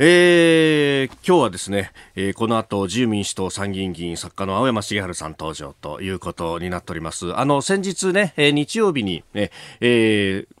[0.00, 7.36] えー、今日はですね、えー、この後自由民主党参議院議員作家の青山茂春さん登場ということになっております。
[7.36, 10.57] あの、先日ね、えー、日曜日にね、えー、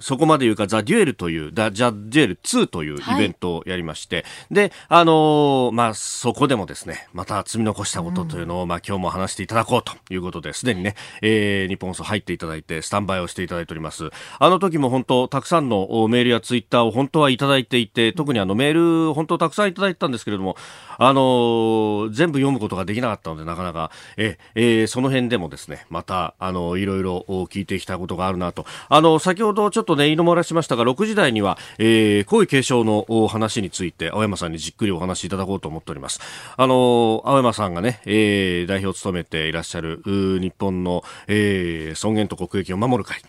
[0.00, 10.64] そこまで言うか、ザ・デュエルという、ザ・デュエル2というイベントをやりまして、はい、で、あのー、まあ、そこでもですね、また積み残したことというのを、うん、まあ、今日も話していただこうということで、す。
[10.64, 14.10] でにね、えー、日本放送入っていただいて、スタンバイをしていただいております。
[14.38, 20.56] あの時も本当、たくさんのメールやツイッターを本当はいただいていて、特にあのメール、本当たくさんいただいてたんですけれども、
[20.98, 28.66] あのー、全部読むことができなかったので、なかなか、え、えー、その辺でもですね、また、あの、いろいろ聞いてきたことがあるなと。
[28.88, 36.20] あの、先ほどちょっととね、言い漏らしましたが、6時台には、えー、皇位継承の話について、青山さんにじっくりお話しいただこうと思っております。
[36.56, 43.22] あの、青山さんがね、えー、代表を務めていらっしゃる、日本の、えー、尊厳と国益を守る会。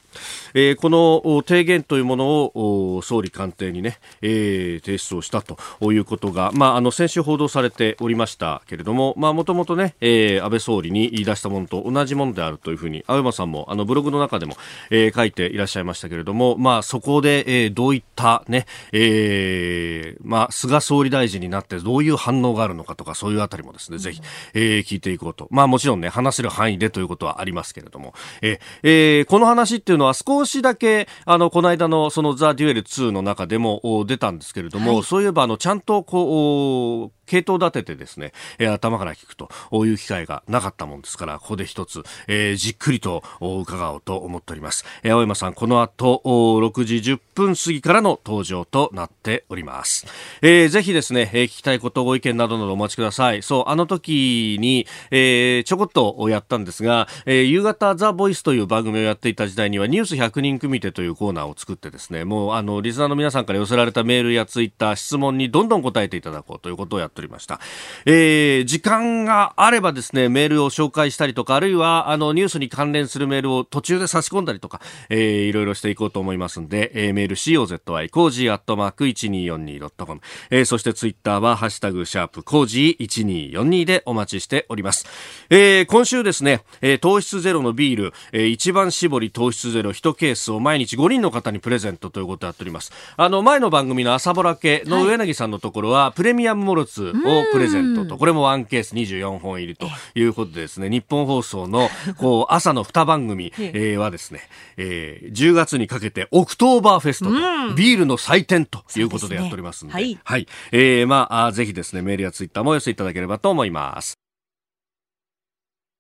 [0.53, 5.57] えー、この提言というものを総理官邸にね、えー、提出をしたと
[5.91, 14.55] いうことが、まあ、あの先週報道されておりましたけれども、まあ、もともとね、えー、安倍総理に言い出したものと同じものであるというふうに、青山さんもあのブログの中でも、
[14.89, 24.21] えー、書いていらっしゃいましたけれども、まあ、そこで、えー、どういったね、えー、まあ、菅総理大臣になってどういう反応があるのかとか、そういうあたりもですね、ぜひ、
[24.53, 25.47] えー、聞いていこうと。
[25.51, 39.49] まあ、もちろんね、話せる範囲でということはありますけれども、えー、えー、この話っていうのは少しだけ、あの、この間のそのザ・デュエル2の中でも出たんですけれども、はい、そういえばあの、ちゃんとこう、系統立ててですね、えー、頭から聞くと
[39.85, 44.85] いう機会がなかったもんですから、ここで一つ、えー、じっくりと伺おうと思っております。
[45.03, 50.07] えー、青山さん、この後、6時10分過ぎからの登場となっております。
[50.41, 53.43] えー、ぜひですね、えー、聞きたいこと、ご意見などなどお待ちください。
[53.43, 67.59] そう、あの時に、えー、ちょこっとやったんですが、えー、夕方ザ・ボイスという番組をやっていた時代には、ニュース100人組手というコーナーを作ってですね、もう、あの、リスナーの皆さんから寄せられたメールやツイッター、質問にどんどん答えていただこうということをやっておりました。
[68.05, 85.05] えー、時間があればですね、メールを紹介したりとか、あるいは、あの、ニュースに関連するメールを途中で差し込んだりとか、えー、いろいろしていこうと思いますんで、えー、メール COZY、cozy アットマーク 1242.com、えー、そしてツイッターは、ハッシュタグ、シャープ、 cozy1242でお待ちしております。
[85.49, 92.91] えー、今週ですね、えー、糖質ゼロのビール、えー、一番搾り糖質ゼロ1ケースを毎日5人の方にプレゼントということをやっております。
[93.15, 97.13] あの、前の番組の朝ぼらけの上柳さんのところは、はい、プレミアムモルツを
[97.51, 104.41] プレゼントと、これもワンケース24本入りということでですね、ニッポン放送の、こう、朝の2番組、 えー、はですね、
[104.77, 110.19] えー、10月にかけてオクトーバーフェストと、ビールの祭典ということでやっておりますんで、でね、はい。
[110.23, 110.47] はい。
[110.71, 114.26] えー、まあ、ぜひですね、メールやツイッターもお寄せいただければと思います。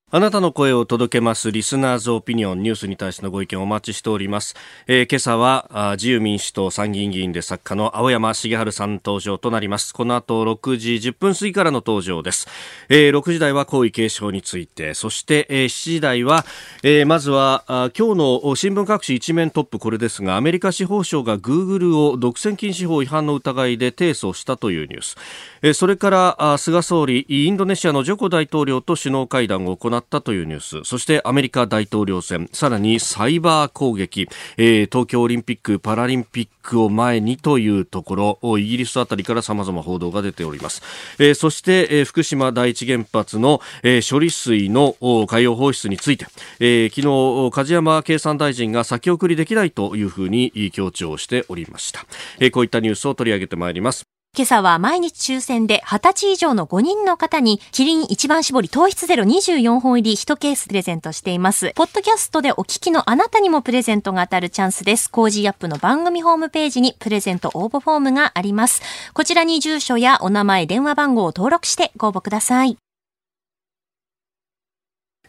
[0.09, 4.55] あなたの声を届けますリスナーズオピニオンニュースに対してのご意見をお待ちしております。
[4.87, 9.93] えー、今朝は自由民主党参議院議員で作家の青山茂春さん登場となります。
[9.93, 12.47] この後6時10分過ぎからの登場です。
[12.87, 16.45] えー、6時台は皇位継承について、そして、えー、7時台は、
[16.83, 25.17] えー、まずはあ今日の新聞各紙一面トップこれですが、アメリカ司法省がグーグルを独占禁止法違反の疑いで提訴したというニュース。
[25.63, 30.83] えー、それからあ菅総理、インドネシアのジョコ大統領と首脳会談を行ったというニュース。
[30.83, 32.49] そしてアメリカ大統領選。
[32.53, 34.27] さらにサイバー攻撃、
[34.57, 38.57] えー、東京オリンピック・パラリンピックを前にというところ。
[38.57, 40.81] イギリスあたりから様々報道が出ております、
[41.19, 44.95] えー、そして、えー、福島第一原発の、えー、処理水の
[45.27, 46.27] 海洋放出について、
[46.59, 52.05] えー、昨日梶山経産大臣が先送りできないというふうに強調しておりました、
[52.39, 54.16] えー、こういったニュースを取り上げてまいります。
[54.37, 61.71] 今朝は毎日抽選で20歳以上の5人の方にキリン一番搾り糖質ゼロ24本入り1ケースプレゼントしています。
[61.75, 65.09] ポッドキャストでお聞きのあなたにもプレゼントが当たるチャンスです。
[65.09, 68.83] コージーアップの番組ホームページにプレゼント応募フォームがあります。
[69.15, 72.77] こちらに住所やお名前、電話番号を登録してご応募ください。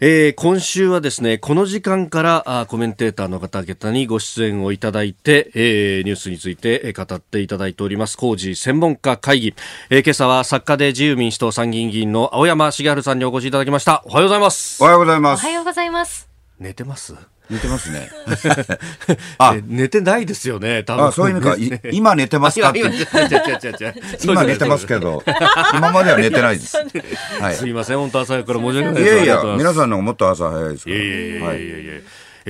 [0.00, 9.54] えー、今週はですね、この時間からあコメンテーターの方々にご出演をいただいて、えー、ニュースについて語っていただいております、工事専門家会議。
[9.90, 14.04] えー、今朝は作家で自由民主党参議院議員の青山茂春さんにお越しいただきました。
[14.06, 14.80] おはようございます。
[14.80, 15.40] おはようございます。
[15.44, 16.28] おはようございます。
[16.60, 17.16] 寝てます？
[17.50, 18.10] 寝てますね。
[19.38, 21.06] あ、寝てないですよね、多分。
[21.06, 21.88] あ、そういう意味か。
[21.88, 22.70] い 今寝てますか？
[22.70, 22.80] って
[24.22, 24.44] 今、。
[24.44, 25.22] 寝てますけど、
[25.74, 26.76] 今までは寝てないです。
[27.40, 27.54] はい。
[27.54, 29.16] すいません、本当朝早くから申し訳ないいです。
[29.16, 30.96] やいやいます皆さんのもっと朝早いですから。
[30.96, 31.92] いやいやいや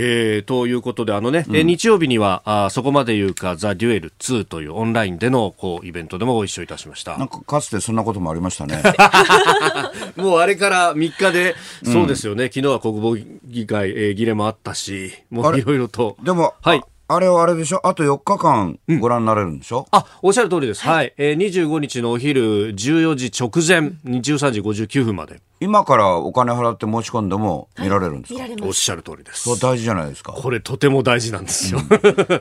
[0.00, 7.18] えーということで、あのね、え日曜日には、あそこまで言うか、ザ・デュエル2というオンラインでのこうイベントでもご一緒いたしました。
[7.18, 8.80] なんかかつてそんなこともありましたね。
[10.14, 13.16] もうあれから3日で、そうですよね、昨日は国防
[13.48, 16.16] 議会、えー議連もあったし、もういろいろと。
[16.22, 17.80] でも、はいああれはあれでしょ？
[17.86, 20.82] あと4日間ご覧になれるんでしょ、あ、おっしゃる通りです。
[20.82, 21.14] はい。
[21.16, 25.40] えー、25日のお昼14時直前、13時59分まで。
[25.60, 29.54] 今からお金払って申し込んでも見られるんですか、おっしゃる通りですそ。
[29.54, 30.32] れ大事じゃないですか。
[30.32, 31.80] これとても大事なんですよ。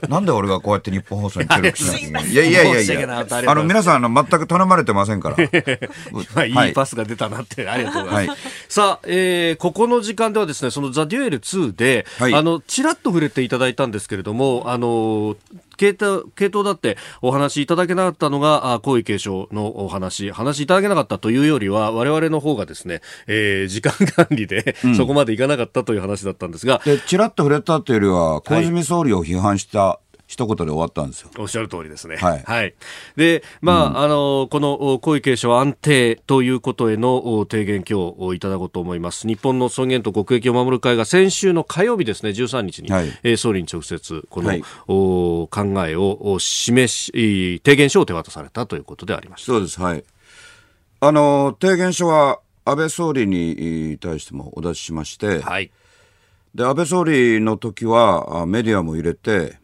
[0.10, 3.26] なんで俺がこうやって日本放送に協力しないけないいやいやいやいや。
[3.30, 5.38] あの、皆さん、あの、全く頼まれてませんから。
[6.36, 8.40] まあ、いはいいパスが出たなって、ありがとうございます。
[8.42, 15.36] はいさあ、えーここの時間ではですね、そのザ・デュエル2で、はいあの、ちらっと触れていただいたんですけれども、あの、
[15.78, 31.32] 系統系統だってお話いただけなかったのが、あ皇位継承のお話、話いただけなかったというよりは、我々の方がですね、えー時間管理で、そこまでいかなかったという話だったんですが、で、ちらっと触れたというよりは、小泉総理を批判した一言で終わったんですよ。
[31.38, 32.18] おっしゃる通りですね。
[32.18, 32.74] はい
[33.16, 39.26] で、まあ、あの、このお皇位継承安定ということへのお提言今日いただこうと思います。
[39.26, 49.54] 日本の尊厳と国益を守る会が先週の火曜日ですね、13日に、はいえー総理に直接この、はいお考えをお示し、えー提言書を手渡されたということでありました。
[49.54, 50.04] そうです、はい。
[51.00, 55.72] あの、提言書は安倍総理に対してもお出ししまして、はい。
[56.54, 59.58] で、安倍総理の時はあメディアも入れて、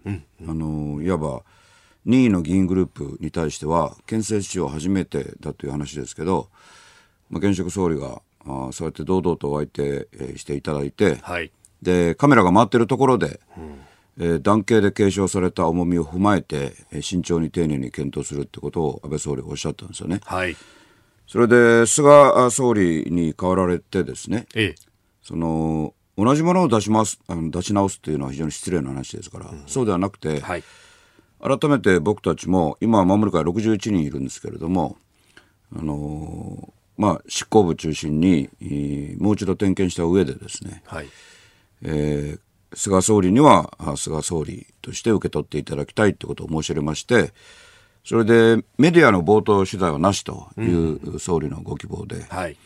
[0.48, 1.44] あの、いわば
[2.06, 6.50] 任意の議員グループに対しては、憲政史上初めてだという話ですけど、
[7.30, 11.52] まあ、現職総理があそうやって堂々とお相手、えーしていただいて、はい。
[11.82, 13.40] でカメラが回ってるところで、
[14.20, 20.20] えー男系で継承された重みを踏まえて、えー慎重に丁寧に検討するってことを安倍総理がおっしゃったんですよね。
[20.26, 20.56] はい。
[21.26, 24.76] それで菅あ総理に代わられてですねええ。
[25.22, 30.64] その同じものを出しますあの出し直すっていうのは非常に失礼な話ですから、そうではなくて、はい。
[31.42, 34.98] 改めて僕たちも今は守る会61人いるんですけれども、
[35.76, 41.10] あのーまあ、執行部中心にえーもう一度点検した上でですね、はい。
[41.82, 42.40] えー
[42.76, 47.32] 菅総理にはあ菅総理として受け取っていただきたいということを申し上げまして
[48.04, 52.58] それでメディアの冒頭取材はなしという総理のご希望で、はい。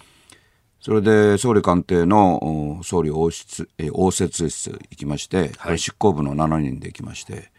[0.88, 7.52] それで総理官邸のお総理応室えー応接室行きまして、これ執行部の7人で行きまして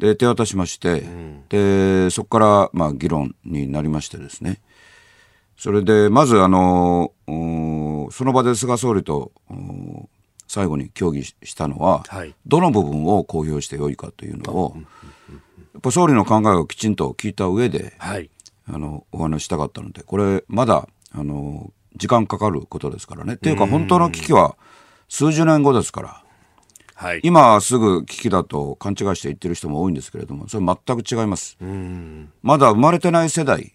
[0.00, 1.04] で手渡しまして、
[1.48, 4.60] でそこからまあ議論になりましてですね。
[5.56, 10.08] それでまずあのおその場で菅総理とお
[10.48, 12.34] 最後に協議ししたのは、はい。
[12.48, 16.96] どの部分を公表してよいかというのを、やっぱ総理の考えをきちん。
[16.96, 18.28] と聞いた上で、はい。
[18.66, 23.34] あのお話ししたかったのでこれまだあの時間かかることですからね。
[23.34, 24.56] っていうか本当の危機は
[25.08, 26.22] 数十年後ですから。
[26.94, 27.20] はい。
[27.22, 31.56] 今すぐ危機だと勘違いして言ってる人も多いんですけれどもそれ全く違います。
[32.42, 33.74] まだ生まれてない世代。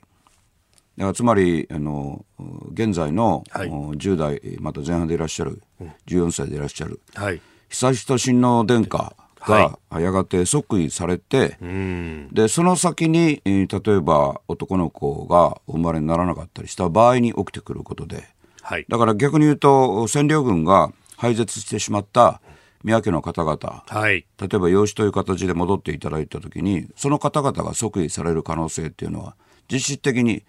[1.13, 2.23] つまりあの
[2.71, 3.69] 現在の、はい。
[3.69, 5.61] お10代また前半でいらっしゃる
[6.07, 7.41] 14歳でいらっしゃるはい。
[7.69, 9.15] 悠仁親王殿下
[9.45, 12.29] がやがて即位されて、うん。
[12.31, 18.27] でその先に、えー例えば男の子がお生まれにならなかったりした場合に起きてくることで
[18.61, 18.85] はい。
[18.89, 19.69] だから逆に言うと
[20.07, 22.41] 占領軍が廃絶してしまった
[22.83, 24.25] 宮家の方々はい。
[24.39, 29.35] 例えば養子という形で戻っていただいた時にその方々が即位される可能性っていうのは
[29.71, 30.43] 実質的に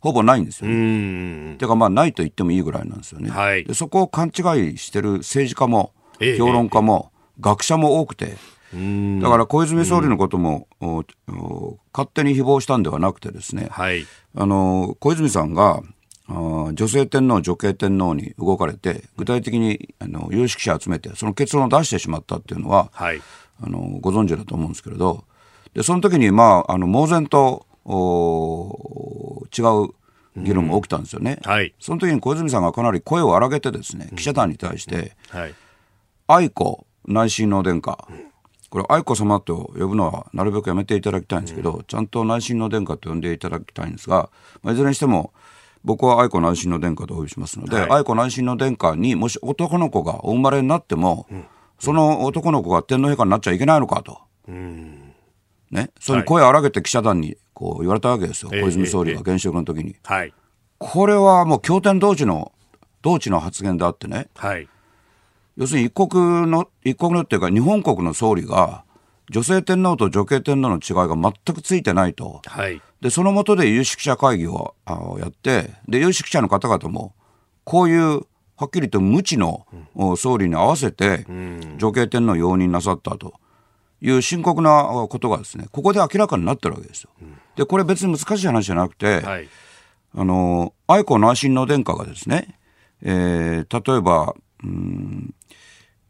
[0.00, 1.52] ほぼないんですようね。
[1.54, 1.58] ん。
[1.58, 3.30] てかまあないと言ってもいいぐらいなんですよね。
[3.30, 7.10] はいでそこを勘違いしてる政治家もええ評論家も
[7.40, 8.36] 学者も多くて、
[8.72, 9.20] うん。
[9.20, 10.68] だから小泉総理のことも、
[11.92, 14.06] 勝手に誹謗したんではなくてですね、はい。
[14.36, 15.82] あの小泉さんが
[16.26, 23.20] あー女性天皇女系天皇に動かれて具体的にあの有識者集めてその結論を出してしまったっていうのは、はい。
[23.62, 25.24] あのご存知だと思うんですけれど
[25.74, 29.94] でその時にまああの猛然とお違う
[30.36, 31.38] 議論も起きたんですよね。
[31.44, 31.72] はい。
[31.78, 35.54] その時に小泉さんがかなり声を荒げてですね記者団に対してはい。
[36.26, 38.06] 愛子内親王殿下。
[38.70, 44.30] これ愛子様と呼ぶのはなるべくやめていただきたいんですけど、ちゃんと内親王殿下と呼んでいただきたいんですが、
[44.62, 45.32] まあ、いずれにしても
[45.84, 47.90] 僕は愛子内親王殿下とお呼びしますので、はい。
[47.90, 51.26] 愛子内親王殿下にもし男の子がお生まれになっても、
[51.78, 54.18] その男の子が天皇陛下になっちゃいけないのかと。
[55.70, 59.96] ね、それに声を荒げて記者団にこう言われたわけですよ、ええ小泉総理ええが現職の時に。
[60.04, 60.32] はい。
[60.78, 62.52] これはもう経典同地の
[63.02, 64.68] 同地の発言であってね、はい。
[65.56, 68.84] 要するに一国の、一国のっていうか日本国の総理が、
[69.30, 72.42] 女性天皇と女系天皇の違いが全くついてないと。
[72.44, 72.80] はい。
[73.00, 77.14] で、その下で有識者会議をあやって、で、有識者の方々も、
[77.64, 78.22] こういう、
[78.56, 81.26] はっきりと無知の、お総理に合わせて、
[81.78, 83.34] 女系天皇を容認なさったと
[84.00, 87.10] いう深刻なおことがですね、ここで明らかになってるわけですよ。
[87.56, 89.48] で、これ別に難しい話じゃなくて、はい。
[90.16, 92.58] あの、愛子内親王殿下がですね、
[93.02, 95.34] えー例えば、うん、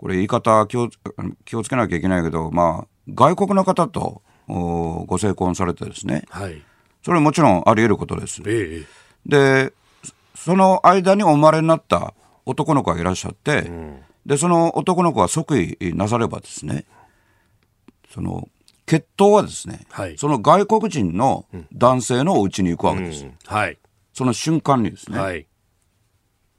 [0.05, 0.91] これ言い方気を
[1.47, 6.63] 気をつけなきゃいけないけど、まあ、外国の方とおご成婚されてですね、はい。
[7.03, 8.43] それはもちろんあり得ることです。
[8.45, 8.87] ええ。
[9.25, 9.73] で、
[10.35, 12.13] その間にお生まれになった
[12.45, 13.71] 男の子がいらっしゃって、
[14.27, 16.85] で、その男の子が即位なさればですね、
[18.13, 18.51] その、
[18.85, 23.27] 血統はですね、はいその外国人の男性のお家に行くわけです。
[23.47, 23.79] はい。
[24.13, 25.47] その瞬間にですね、はい。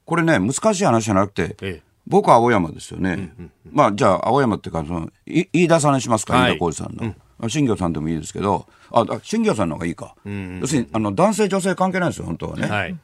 [0.04, 1.85] これね、難しい話じゃなくて、ええ。
[2.06, 3.32] 僕は青山ですよね。
[3.70, 7.14] まあ、じゃあ、青山っていうか、その、い飯田さんにしますか、はい飯田浩二さんの。
[7.38, 10.14] あ新業さんでもいいですけど、あ、あ新業さんの方がいいか。
[10.24, 12.66] 要するに、あの、男性女性関係ないですよ、本当はね。
[12.66, 12.96] はい。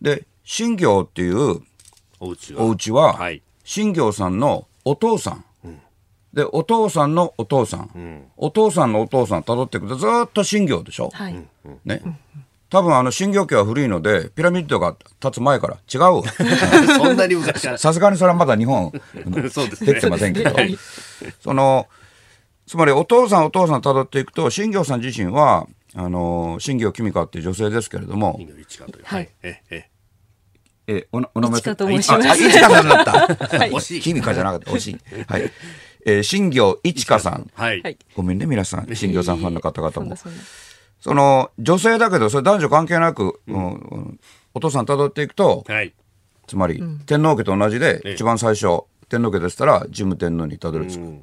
[0.00, 1.62] で、新業っていう
[2.20, 2.62] お家は。
[2.62, 3.42] お家は、はい。
[3.64, 5.44] 新業さんのお父さん。
[6.32, 8.24] で、お父さんのお父さん。
[8.36, 11.10] お父さんのお父さん辿っていくとずーっと新業でしょ。
[11.12, 11.34] はい。
[11.84, 12.02] ね。
[12.72, 16.22] 多分あの新業家は古いので、ピラミッドが立つ前から違うわ。
[16.96, 17.76] そんなに昔から。
[17.76, 18.90] さすがにそれはまだ日本、
[19.52, 20.56] そうですねできてませんけど、
[21.42, 21.86] その、
[22.66, 28.38] つまりお父さんお父さん辿っていくと、新業さん自身は、あの、新業君香っていう女性ですけれども、
[28.98, 29.04] いう。
[29.04, 29.28] はい。
[29.42, 29.88] ええ。
[30.86, 33.10] え、おなお名前と申しますあ、あ一華さんだった。
[33.66, 34.70] 惜しい君香じゃなかった。
[34.70, 34.98] 惜しい。
[35.28, 35.52] はい。
[36.06, 37.50] えー、新業一華さん。
[37.52, 37.82] はい。
[37.82, 38.96] はいごめんね、皆さん。
[38.96, 40.16] 新業さんファンの方々も
[41.02, 44.20] その、女性だけど、それ男女関係なく、うんうん
[44.54, 45.94] お父さん辿っていくと、はい。
[46.46, 51.22] つまり、天皇家と同じで、ええ一番最初、天皇家でしたら、神武天皇にたどり着く。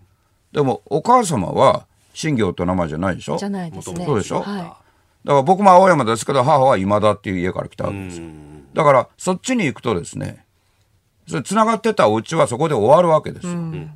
[0.51, 3.37] でも、お母様は、新業って名前じゃないでしょ？
[3.37, 4.03] じゃないですね。
[4.03, 4.41] そうでしょ？
[4.41, 4.79] はだか
[5.25, 8.27] ら僕も青山ですけど、母は今田っていう家から来たわけですよ。
[8.73, 10.43] だから、そっちに行くとですね、
[11.27, 13.53] それ繋がってたお家はそこで終わるわけですよ。
[13.53, 13.95] ね。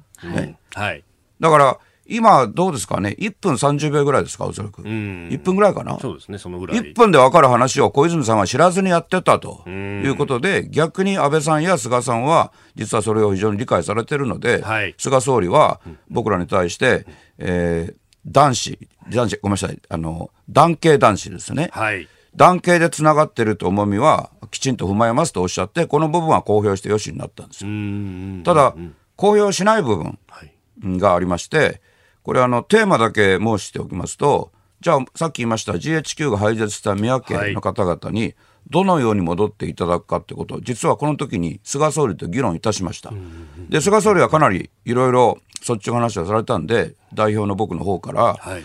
[0.75, 1.03] はい。
[1.39, 4.45] だから、今どうですかね ?1 分30秒ぐらいですか？
[4.45, 4.81] おそらく。
[4.81, 5.98] 1分ぐらいかな？
[6.00, 6.77] そうですね、そのぐらい。
[6.79, 15.79] 1分で分かる話を小泉さんは知らずにやってたということで、逆に安倍さんや菅さんは、実はそれを非常に理解されてるので、はい菅総理は
[16.10, 17.05] 僕らに対して、
[17.38, 17.95] えー
[18.25, 18.79] 男子、
[19.10, 21.69] 男子、ごめんなさい、あの、男系男子ですね。
[21.74, 22.07] はい。
[22.36, 27.69] 男系でつながってると重みはきちんと踏まえますとおっしゃって、この部分は公表してよしになったんですよ。
[28.45, 28.75] ただ、
[29.17, 30.53] 公表しない部分はい。
[30.98, 31.81] がありまして、
[32.24, 34.51] これあの、テーマだけ申しておきますと、
[34.82, 38.34] じゃあ、さっき言いました GHQ が廃絶した宮家の方々に、
[38.70, 43.12] どのように戻っていただくかってことを、実はこの時に菅総理と議論いたしました。
[43.70, 48.63] で、菅総理はかなりいろいろそっちの話をされたんで、代表の僕の方から、はい。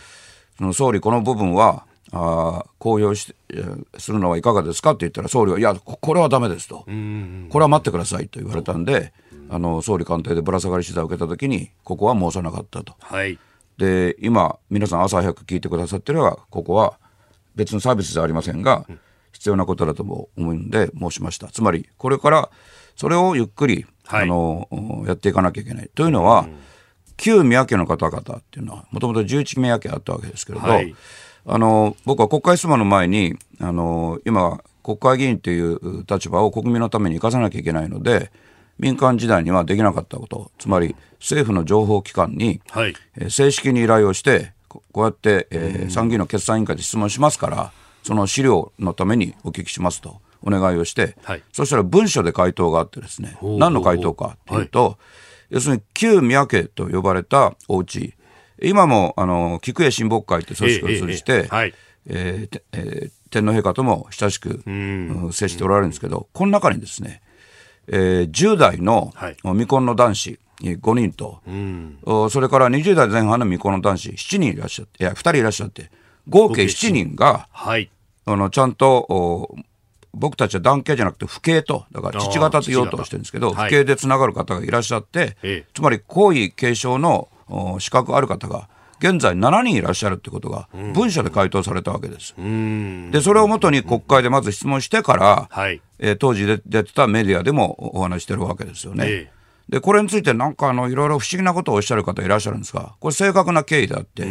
[0.56, 9.12] その総理、この部分は、あー公表しえーするのはいかがですかって言ったら、総理は、いや、ここれはダメですと、これは待ってくださいと言われたんで、
[9.50, 12.94] あの総理官邸でぶら下がり取材を受けたときに、ここは申さなかったと。
[13.00, 13.38] はい。
[13.78, 16.98] で、今、皆さん朝早く聞いてくださってるのは、ここは
[17.54, 18.84] 別のサービスじゃありませんが、
[19.32, 21.48] 必要なことだとも思うんで申しました。
[21.48, 22.50] つまり、これから
[22.96, 24.68] それをゆっくり、はいあの
[25.06, 25.90] やっていかなきゃいけない。
[25.94, 26.48] というのは、
[27.16, 30.94] 旧宮家の方々っていうのは、もともと11宮家あったわけですけれど、はい
[31.50, 38.30] あの僕は国会質問の前に、あの今、国会議員という立場を国民のために生かさなきゃいけないので、
[38.78, 42.94] 民間時代にはできなかったこと、つまり政府の情報機関に、はい。
[43.16, 51.42] えー正式に依頼をして、ここうやって、えー参議院の決算委員会で質問しますから、その資料のためにお聞きしますとお願いをして、はい。
[51.52, 54.98] そしたら文書で回答があってですね、ほう何の回答かというと、
[55.50, 58.14] 要するに旧宮家と呼ばれたお家
[58.60, 61.48] 今もあの菊江親睦会という組織を通じて、
[63.30, 67.22] 天皇陛下とも親しく、うん接しておられるんですけど、この中にですね、
[67.88, 69.36] えー10代のはい。
[69.42, 71.40] 未婚の男子5人と、
[72.02, 75.90] おそれから20代前半の未婚の男子7人いらっしゃって、いや、2人いらっしゃって、
[76.28, 77.90] 合計7人が、はい。
[78.26, 79.56] あのちゃんとお
[80.12, 85.66] 僕たちは男系じゃなくて父系と、だから父方と言おうとしてるんですけど、父系でつながる方がいらっしゃって、ええ。
[85.74, 88.68] つまり皇位継承のお資格ある方が、
[89.00, 92.34] 現在7人いらっしゃるってことが、文書で回答されたわけです。
[92.38, 93.10] うん。
[93.10, 95.80] で、それをもとに国会でまず質問してから、はい。
[96.00, 99.04] えー当時で出てたメディアでもお話してるわけですよね。
[99.06, 99.38] ええ
[99.68, 104.26] で、これについてなんかあの、いろいろ不思議なことをおっしゃる方いらっしゃるんですが、これ正確な経緯であって、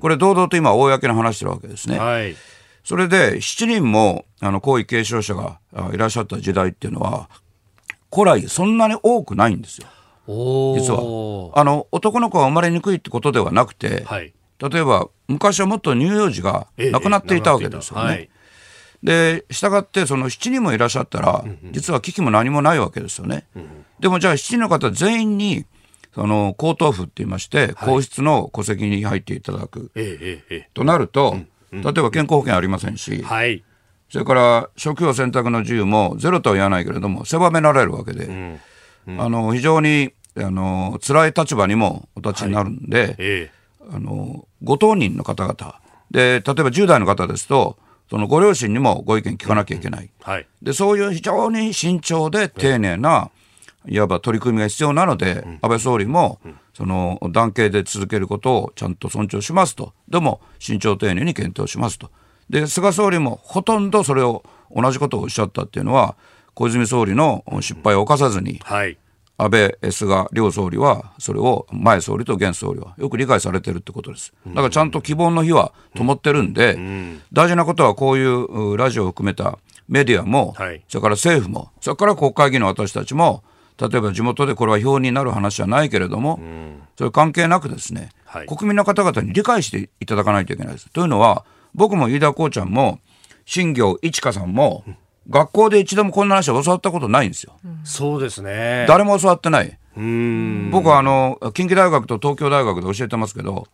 [0.00, 1.98] これ堂々と今公に話してるわけですね。
[1.98, 2.36] はい。
[2.84, 7.28] それで、7人も、あの、皇位継承者があいらっしゃった時代っていうのは、
[8.12, 9.88] 古来そんなに多くないんですよ。
[10.26, 11.52] 実は。
[11.54, 18.12] あの、男の子が生まれにくいってことではなくて、はい、例えば、昔はもっと乳幼児が亡くなっていたわけですよね。
[18.12, 18.36] えええ
[19.02, 19.70] で、した。
[19.70, 23.46] がって、その7人もいらっしゃったら、実は危機も何もないわけですよね。
[24.00, 25.66] でもじゃあ7人の方全員に、
[26.14, 29.92] その、皇統府って言いまして、皇室の戸籍に入っていただく。
[30.74, 31.36] となると、
[31.70, 33.62] 例えば健康保険ありませんし、はい、
[34.08, 38.58] それから職業選択の自由もゼロとは言わないけれども、狭められるわけで、
[39.06, 43.50] あの、非常に、あの、辛い立場にもお立ちになるんで、
[43.90, 47.76] あの、ご当人の方々、で、例えば10代の方ですと、
[48.10, 50.10] そのご両親にもご意見聞かなきゃいけない。
[50.22, 53.30] はい、で、そういう非常に慎重で丁寧な、
[53.88, 56.40] いわば取り組みが必要なので、安倍総理も、
[56.74, 59.92] その男系で続けることをちゃんと尊重しますと。
[60.08, 62.10] でも、慎重丁寧に検討しますと。
[62.50, 66.16] で、菅総理もほとんどそれを同じことをおっしゃったっていうのは、
[66.54, 68.98] 小泉総理の失敗を犯さずに、はい
[69.38, 74.32] 安倍、菅両総理は、それを前総理と現総理はよく理解されてるってことです。
[74.46, 76.78] だからちゃんと希望の火は灯ってるんで、
[77.32, 80.54] 大事なことはこういうラジオを含めたメディアも、
[80.88, 83.44] それから政府も、それから国会議員の私たちも、
[83.78, 86.40] 例えば地元でこれは票になる話じゃないけれども、
[86.96, 88.10] それ関係なくですね、
[88.48, 90.90] 国民の方々に理解していただかないといけないです。
[90.90, 93.00] というのは、僕も飯田こうちゃんも、
[93.44, 94.84] 新行一華さんも、
[95.28, 97.54] 学校で一度もこんな話を教わったことないんですよ。
[97.84, 98.86] そうですね。
[98.88, 99.78] 誰も教わってない。
[100.70, 103.66] 僕はあの、近畿大学と東京大学で教えてますけど、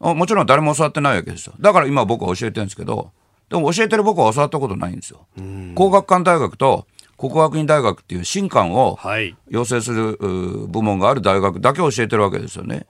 [0.00, 1.54] もちろん誰も教わってないわけですよ。
[1.60, 3.10] だから今僕は教えてるんですけど、
[3.48, 5.26] でも教えてる僕は教わったことないんですよ。
[5.74, 6.86] 工学館大学と
[7.18, 8.98] 国学院大学っていう新館を
[9.48, 10.16] 養成する
[10.68, 12.86] 部門がある大学だけ教えてるわけですよね。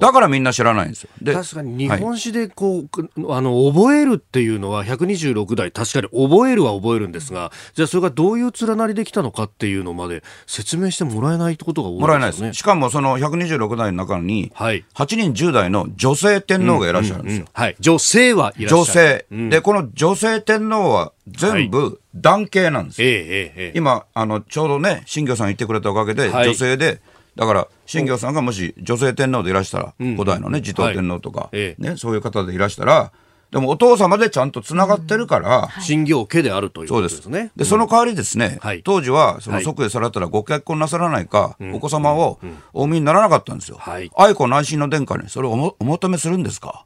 [0.00, 1.10] だからみんな知らないんですよ。
[1.20, 12.02] で確かに日本史でこう、はい、あの覚えるっていうのは126代確かに覚えるは覚えるんですが、じゃあそれがどういう連なりできたのかっていうのまで説明してもらえないことが多いですね。
[12.02, 12.54] もらえないです。
[12.54, 14.84] しかもその126代の中に、8
[15.16, 17.38] 人10代の女性天皇がいらっしゃるんですよ。
[17.38, 17.76] うんうんうん、はい。
[17.80, 18.76] 女性はいらっしゃる。
[18.76, 19.26] 女性。
[19.30, 23.08] うん、で、この女性天皇は全部男系なんですよ。
[23.08, 27.00] はい、今、あの、ちょうどね、新庄さん言ってくれたおかげで、女性で、
[27.36, 33.12] だから、新庄さんがもし女性天皇でいらしたら、古代のね、持統天皇とか、ね、そういう方でいらしたら、
[33.50, 37.50] でもお父様でちゃんとつながってるから、新行家であるということですね。
[37.56, 42.38] で、その代わりですね、当時は、その即位されたらご結婚なさらないか、お子様を
[42.74, 43.80] お産みにならなかったんですよ。
[44.16, 46.84] 愛子内親の殿下にそれをお求めするんですか？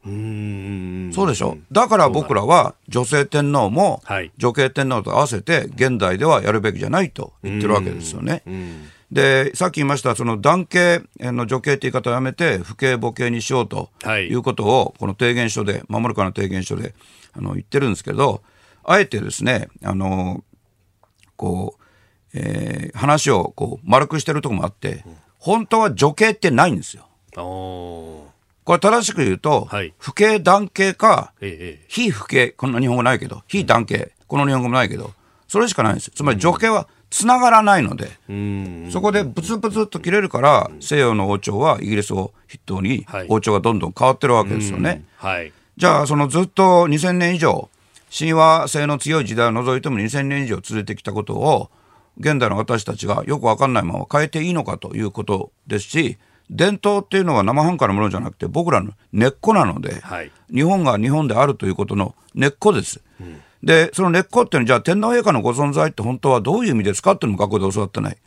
[1.13, 1.57] そうでしょ？
[1.71, 4.01] だから僕らは女性天皇も
[4.37, 8.43] 女系天皇と合わせて現代ではやるべきじゃないと言ってるわけですよね。
[9.13, 16.95] で、さっき言いました、その男系の女系って言い方をやめて、父系母系にしようということを、この提言書で、守るかの提言書で
[17.33, 18.41] あの言ってるんですけど、
[18.83, 20.43] あえてですね、あの、
[21.35, 21.83] こう、
[22.33, 25.05] えー、話をこう丸くしてるところもあって、
[25.37, 27.07] 本当は女系ってないんですよ。
[28.63, 35.11] これ正しく言うと、はい、父系男系か、ええ、非父系、こんな日本語ないけど、非男系、この日本語もないけど、
[35.47, 36.13] それしかないんですよ。
[36.15, 38.09] つまり女系はつながらないので、
[38.89, 45.05] そこでブツブツと切れるから、西洋の王朝はイギリスを筆頭に、王朝がどんどん変わってるわけですよね。
[45.17, 47.69] はい、じゃあ、そのずっと2000年以上、
[48.09, 51.69] 神話性の強い時代を除いても2000年以上続いてきたことを、
[52.17, 56.17] 現代の私たちがよくわかんないまま変えていいのかということですし、
[56.49, 63.01] 伝統っていうのは生半可なものじゃなくて僕らの根っこなので、はい、日本が日本であるということの根っこです。
[63.21, 68.17] うんで、その根っこっていうのは、じゃあ天皇陛下のご存在って本当はどういう意味ですかっていうのも学校で教わってない。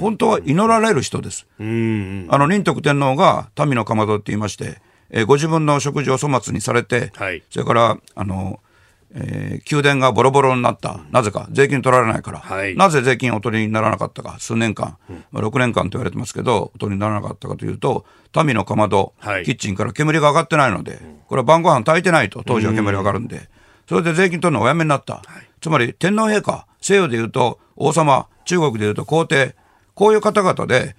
[0.00, 1.46] 本当は祈られる人です。
[1.58, 4.80] あの、仁徳天皇が民のかまどって言いまして、
[5.10, 8.60] えー、ご自分の食事を粗末にされて、はい、それから、あの、
[9.14, 14.96] えー、宮殿がボロボロになった、なぜか、税金取られないから、はい、なぜ税金をお取りにならなかったか、数年間、
[15.30, 18.04] まあ、6年間と言われてますけど、お取りにならなかったかというと、
[18.34, 23.48] 民のかまど、はい、キッチンから煙が上がってないので、これは晩ご飯炊いてないと、当時は煙が上がるんで、
[23.88, 25.14] それで税金取るのおやめになった。
[25.14, 25.24] はい、
[25.60, 29.54] つまり天皇陛下、西洋でいうと王様、中国でいうと皇帝、
[29.94, 30.96] こういう方々で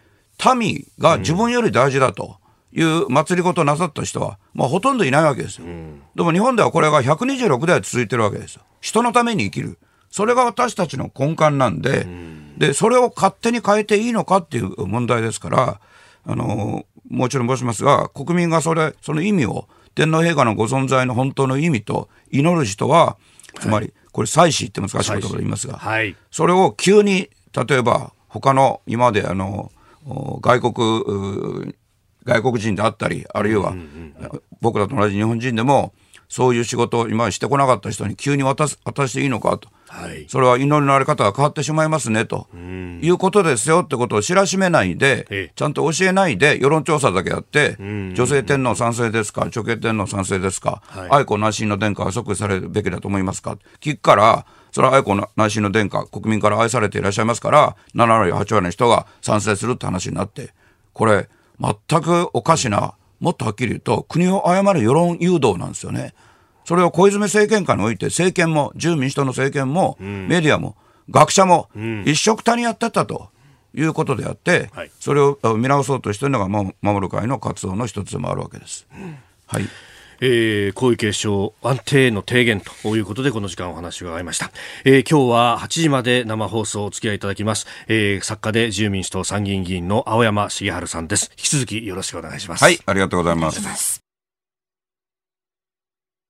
[0.56, 2.38] 民が自分より大事だと
[2.72, 5.66] いう祭り事をなさった人は、まあ、ほとんどいないわけですよ。
[5.66, 8.62] うん、でも日本ではこれが126代続いてるわけですよ。
[8.82, 9.78] 人のために生きる。
[10.10, 15.82] それが私たちの根幹なんで、うん、で、それを勝手に変えていいのかっていう問題ですから、
[16.26, 19.68] あの、もうちろん申しますが、国民がそれ、その意味を
[19.98, 23.18] 天皇陛下のご存在の本当の意味と祈る人は、
[23.60, 27.32] つまり、これ祭祀って難しい言葉で言いますが、はい、それを急に、
[27.68, 29.72] 例えば他の今まであの
[30.06, 31.74] 外国
[32.24, 33.74] 外国人であったり、あるいは
[34.62, 35.94] 僕らと同じ日本人でも、
[36.30, 39.70] そういう仕事を今してこなかった人に急に渡す渡していいのかと。
[39.88, 40.26] はい。
[40.28, 42.48] それは祈りのあり方が変わってしまいますねと。
[43.02, 51.10] いうことですよってことを知らしめないでええ、ちゃんと教えないで、世論調査だけやって、女性天皇賛成ですか、女系天皇賛成ですか、はい。
[51.12, 60.54] 愛子内親の殿下は即位されるべきだと思いますか、聞くから、それは愛子内親の殿下、国民から愛されていらっしゃいますから、7割、8割の人が賛成するって話になって、
[60.94, 66.14] これ、全くおかしな、もっとはっきり言うと、国を誤る世論誘導なんですよね。
[66.66, 70.76] それを小泉政権下において、政権も、自由民主党の政権も、メディアも、
[71.10, 71.70] 学者も、
[72.06, 73.30] 一緒くたにやってたと
[73.74, 76.50] いうことであって、はいそれをあ見直そうとしているのが、
[76.82, 78.86] 守る会の活動の一つでもあるわけです。
[79.46, 79.64] はい。
[80.22, 84.52] えー、皇位継承安定への提言ということでこの時間お話を伺いました、
[84.86, 91.32] えー、今日は8時まで生放送お付き合いいただきます、えー、作家で自由民主党参議院議員の青山茂春さんです。
[91.32, 92.64] 引き続きよろしくお願いします。
[92.64, 94.07] はい、ありがとうございます。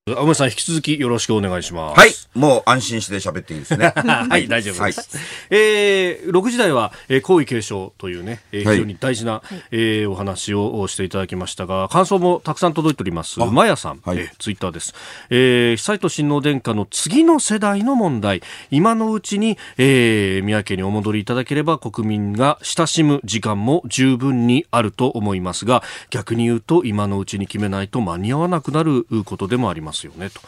[0.08, 3.92] 青山さん引き続きよろしくお願いしますはい、もう安心して喋っていいですね。
[3.94, 5.10] はい、大丈夫です。
[5.50, 9.42] えー、6時台は、えー、皇位継承というね、えーはい非常に大事な、
[9.72, 13.40] えーお話をしていただきましたが、感想もたくさん届いております。
[13.40, 14.94] マヤさん、はいえーツイッターです。
[15.30, 18.42] えー、久親王殿下の次の世代の問題、
[18.72, 30.40] 今のうちに、えー、宮家にお戻りいただければ国民が親しむ時間も十分にあると思いますが、逆に言うと今のうちに決めないと間に合わなくなることでもありますよね、と。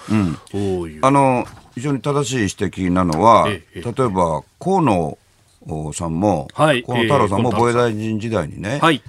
[0.52, 1.06] こういう。
[1.06, 5.18] あの非常に正しい指摘なのは、ええ例えば河野
[5.94, 9.02] さんも、はい河野太郎さんもええ防衛大臣時代にね、はい。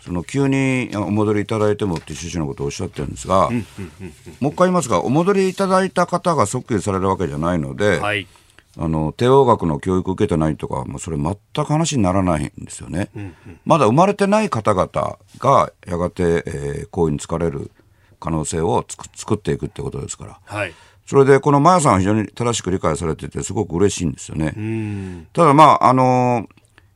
[0.00, 3.50] その急にお戻りいただいてもっていう趣旨のことをおっしゃってるんですが、
[4.40, 8.26] もう一回言いますが、お戻りいただいた方が即位されるわけじゃないので、はい。
[8.78, 13.10] あの帝王学の教育を受けてないとか、もうそれ全く話にならないんですよね。
[13.64, 17.70] まだ生まれてない方々がやがて、えー、行為に疲れる
[18.20, 20.40] 可能性をつく作っていくってことですから。
[20.44, 20.72] はい。
[21.06, 25.26] それで、このマヤさんは非常に正しく理解されてて、すごく嬉しいんですよね。
[25.32, 26.46] ただ、まあ、あの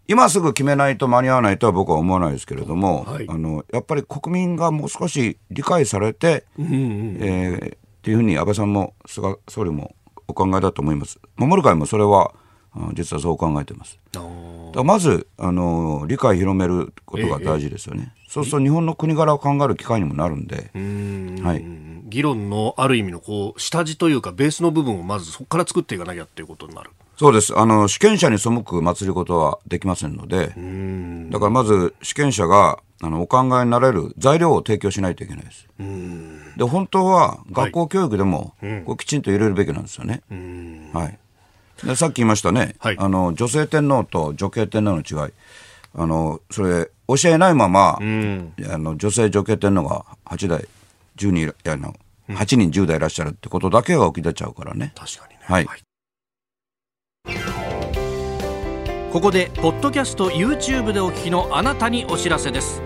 [0.07, 9.95] 今すぐ決めないと間に合わないとは僕は思わないですけれども、はいあのやっぱり国民がもう少し理解されて、えーっていうふうに安倍さんも菅総理も
[10.29, 11.19] お考えだと思います。
[11.37, 12.33] 守る会もそれは、
[12.73, 13.99] あ実はそう考えてます。
[14.13, 14.27] だか
[14.75, 18.13] らまず、あの理解広めることが大事ですよね。
[18.35, 21.65] そうすると日本の国柄を考える機会にもなるんで、はい。
[22.09, 26.91] 議論のある意味のこう下地というかベースの部分をまずそこから作っていかなきゃっていうことになる。
[27.17, 27.57] そうです。
[27.57, 30.49] あの、主権者に背く祭り事はできませんので、
[31.31, 35.69] だからまず主権者が、あの、お考えになれる材料を提供しないといけないです。
[36.57, 40.23] で、本当は学校教育でも、こうきちんと入れるべきなんですよね。
[40.93, 41.19] はい。
[41.87, 45.33] で、さっき言いましたね、はいあの、女性天皇と女系天皇の違い。
[45.97, 50.69] あの、それ、教えないまま、あの、女性女系天皇が8代、
[51.17, 51.95] 10人いやあの、
[52.29, 54.93] 8人10代いらっしゃるってことだけが起き出ちゃうからね。
[54.97, 55.41] 確かにね。
[55.43, 55.67] はい。
[59.13, 62.83] ここでポッドキャスト YouTube でお聞きのあなたにお知らせです。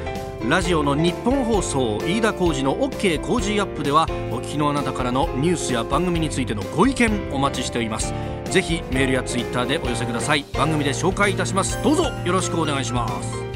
[0.47, 8.13] ラジオの日本放送飯田浩司の OK 工事アップではお聞きのあなたからのニュースや番組についてのご意見お待ちしております。
[8.45, 10.45] ぜひメールやツイッターでお寄せください。
[10.53, 11.83] 番組で紹介いたします。
[11.83, 13.48] どうぞよろしくお願いします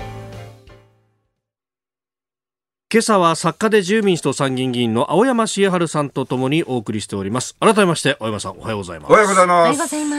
[2.93, 9.73] 今朝は作家で自由民主党参議院議員の青山茂春さんとともにお送りしております改めまして青山さんおはようございますおはようございま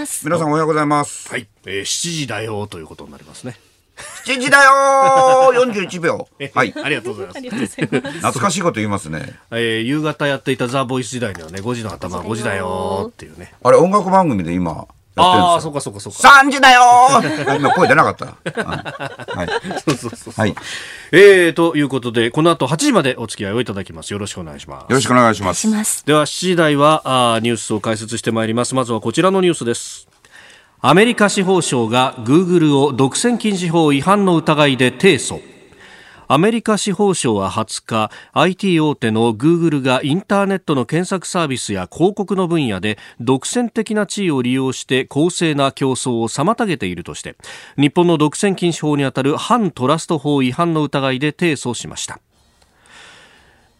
[0.08, 0.26] す。
[0.26, 1.30] 皆さんおはようございます。
[1.30, 3.60] はい、えー、7時だよということになりますね
[4.26, 6.28] 7時だよー !41 秒。
[6.56, 6.74] はい。
[6.84, 7.86] ありがとうございます。
[7.86, 9.38] 懐かしいこと言いますね。
[9.52, 15.62] えー夕方やっていたザ・ボイス時代にはね5時の頭5時だよっていうねあれ、音楽番組で今、ああ。
[15.62, 18.26] そうかそうかそうか3時だよー 今声出なかった。
[18.66, 19.48] はい。
[19.86, 20.50] そうそうそうそうはい。
[20.50, 20.56] よ
[21.12, 25.62] えー、ということでこの後8時までお付き合いをいただきますよろしくお願いしますろしくお願いします。
[25.62, 26.06] します。
[26.06, 30.08] では7時台はあーニュースを解説してまいりますまずはこちらのニュースです
[30.82, 35.40] アメリカ司法省がグーグルを独占禁止法違反の疑いで提訴
[36.28, 47.36] アメリカ司法省は20日 IT 大手のグーグルがインターネットの検索サービスや広告の分野で独占的な地位を利用して公正な競争を妨げているとして
[47.78, 52.20] 日本の独占禁止法にあたる反トラスト法違反の疑いで提訴しました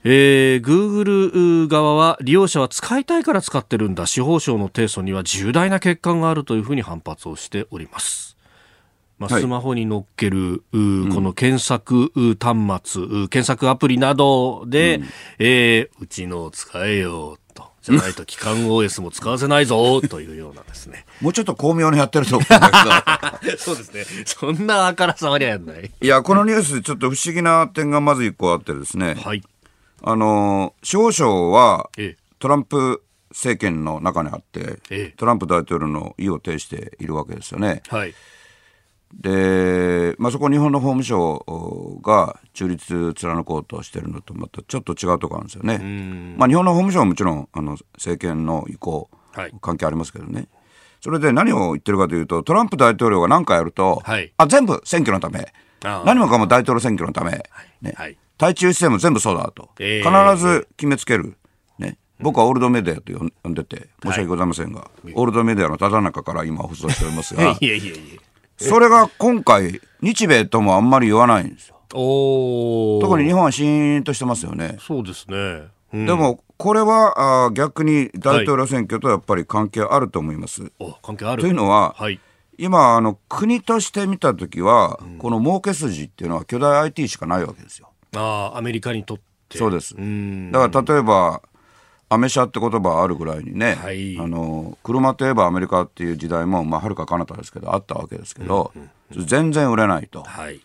[0.06, 8.36] えー、Google 側は利用者は使いたいから使ってるんだ司法省の提訴には重大な欠陥があるというふうに反発をしております。
[9.24, 15.02] まあ、はいスマホに乗っける、うこの検索う端末、う検索アプリなどで、
[15.40, 17.72] えーうちのを使えよと。
[17.82, 21.06] じゃないと機関 OS も使わせないぞ というようなですね。
[21.22, 23.58] もうちょっと巧妙にやってると思うんだけど。
[23.60, 24.06] そうですね。
[24.26, 25.92] そんなあからさまりゃやんない。
[26.02, 29.16] いや、このニュース、ちょっと不思議な点がまず一個あってですね。
[29.24, 29.44] はい。
[30.02, 37.82] あの、司法省は、ええトランプ政権の中にあって、ええトランプ大統領の意を呈しているわけですよね。
[37.88, 38.14] はい。
[39.14, 46.36] で、まあ、そこ日本の法務省が中立貫こうとしてるのとまたちょっと違うところあるんですよね。
[46.38, 49.54] まあ、日本の法務省はもちろんあの政権の意向、はい。
[49.62, 50.48] 関係ありますけどね。
[51.02, 54.32] それで何を言ってるかというとトランプ大統領が何かやると、はい。
[54.38, 55.54] あ全部選挙のため。
[55.84, 57.32] 何もかも大統領選挙のため、
[57.82, 57.94] ね。
[57.96, 58.18] はい。
[58.38, 61.38] 対中姿勢も全部そうだと、えー必ず決めつける、
[61.78, 67.52] ね、僕はオールドメディアと呼んでて申し訳ございませんが、オールドメディアのただ中から今放送しておりますが。
[67.62, 68.33] いえいえいえ。
[68.58, 75.36] それが今回日米ともあんまり言わないんですよ特に日本はシーンとしてますよね、そうですね。
[75.94, 81.42] うんでもこれはあー逆に大統領選挙とやっぱり関係あると思います、お関係ある。
[81.42, 82.20] というのは、はい。
[82.58, 89.58] 今あの国として見た時は、この儲け筋っていうのは巨大 IT しかないわけですよああ、アメリカにとって。
[89.58, 90.52] そうですうん。
[90.52, 91.42] だから例えば
[92.14, 94.18] アメ車って言葉あるぐらいにね、はい。
[94.20, 98.72] あの車といえばアメリカっていう時代もまあはるか彼方ですけどあったわけですけど、
[99.12, 100.24] 全然売れないと。
[100.24, 100.60] はい。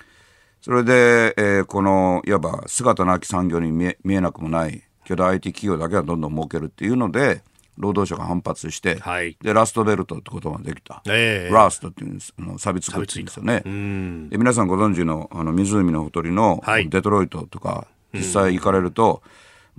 [0.61, 7.43] それで、えーこのいわば姿なき産業に見え見えなくもない巨大 IT 企業だけはどんどん儲けるっていうので
[7.79, 9.37] 労働者が反発して、はい。
[9.41, 11.55] でラストベルトって言葉ができた、ええ。
[11.55, 13.63] ラストっていうんですあの錆びつくっていうんですよね。
[13.65, 14.29] うん。
[14.29, 16.89] で皆さんご存知のあの湖のほとりのはい。
[16.89, 19.23] デトロイトとか実際行かれると、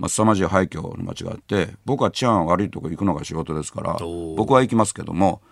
[0.00, 3.98] まあ凄まじい廃墟の街があって僕は治安悪いとこ行くのが仕事ですから
[4.36, 5.42] 僕は行きますけども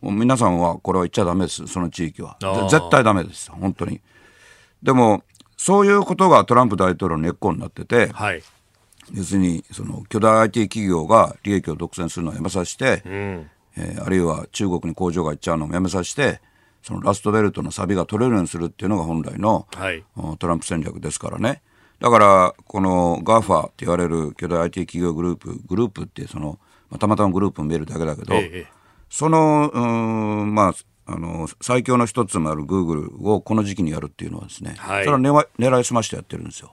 [0.00, 2.38] もう皆さんはこれは行っちゃダメですその地域は
[2.70, 4.00] 絶対ダメです本当に
[4.82, 5.22] でも
[5.58, 8.42] そういうことがトランプ大統領の根っこになっててはい。
[9.12, 13.50] 要するにその巨大 IT 企業が利益を独占するのをやめさせて、うん。
[13.76, 16.40] えーあるいは中国に工場が行っちゃうのもやめさせて
[16.82, 20.02] そのラストベルトのサビが取れるようにするっていうのが本来の、はい。
[20.16, 21.62] おトランプ戦略ですからね
[22.00, 26.58] だからこの GAFA って言われる巨大 IT 企業グループグループってその、
[26.88, 30.74] まあたまたまグループ見えるだけだけど、ええええそのうーんまあ
[31.12, 36.72] あの最強の一つもあるグーグルをこの時期にやるっていうのはですね、はいそれは狙い狙いすましてやってるんですよ。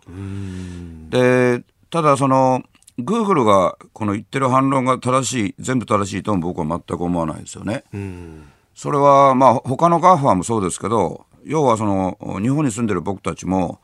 [1.10, 2.64] でただその
[3.00, 7.84] グーグルがこの言ってる反論が正しい全部正しいとも僕は全く思わないですよね。
[7.94, 8.48] うん。
[8.76, 13.80] それはまあ他の GAFA もそうですけど要はその日本に住んでる僕たちも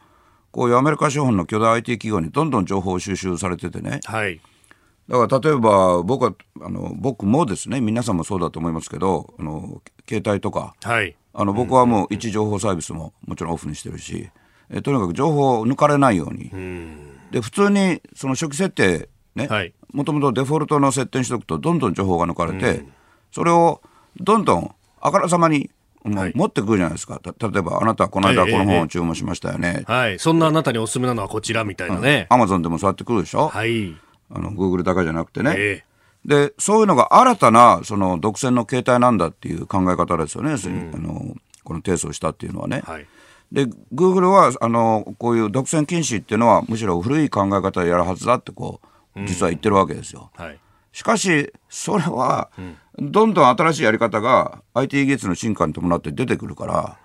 [0.53, 3.99] こういうアメリカ資本の巨大 IT 企業にどんどん情報収集されててね。
[4.05, 4.39] はい。
[5.09, 11.15] だから例えば僕はあの僕もですね皆さんもそうだと思いますけどあの携帯とかはい。
[11.33, 14.29] あの僕はもう位置情報サービスももちろんオフにしてるし
[14.69, 16.51] えとにかく情報を抜かれないように。
[17.31, 19.73] で普通にその初期設定ねはい。
[19.91, 22.85] もともとデフォルトの設定にしておくとどんどん情報が抜かれて、
[23.31, 23.81] それを
[24.19, 25.69] どんどんあからさまに、
[26.03, 30.19] はい持ってくるじゃないですかた例えばあなたはこの間ええこのええ本を注文しましたよね、はい。
[30.19, 32.27] そんなあなたにおすすめなのはこちらみたいなね。
[32.29, 33.95] アマゾンでもそうやってくるでしょ、はい。
[34.29, 35.83] あのグーグルだけじゃなくてね、え
[36.25, 42.83] でそういうのが新たなその独占の形態なんだっていう考え方ですよね、要するにあのこの提訴をしたっていうのはね。
[42.87, 43.07] えはい。
[43.51, 48.81] で、グーグルはあのこういう独占禁止っていうのはむしろ古い考え方でやるはずだってこ
[49.15, 50.31] う実は言ってるわけですよ。
[50.35, 50.59] はい。
[50.91, 52.49] しかしそれは
[52.97, 56.97] どんどん新しいやり方が IT 技術の進化に伴って出てくるから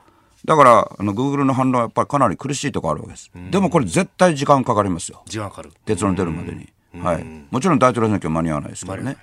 [0.44, 3.31] だからあのグーグルの反論はやっぱりかなり苦しいところあるわけです。
[3.51, 5.22] でもこれ絶対時間かかりますよ。
[5.27, 5.72] 時間かかる。
[5.85, 6.68] 結論出るまでに。
[7.03, 7.27] はい。
[7.51, 9.16] もちろん大統領選挙間に合わないですからね。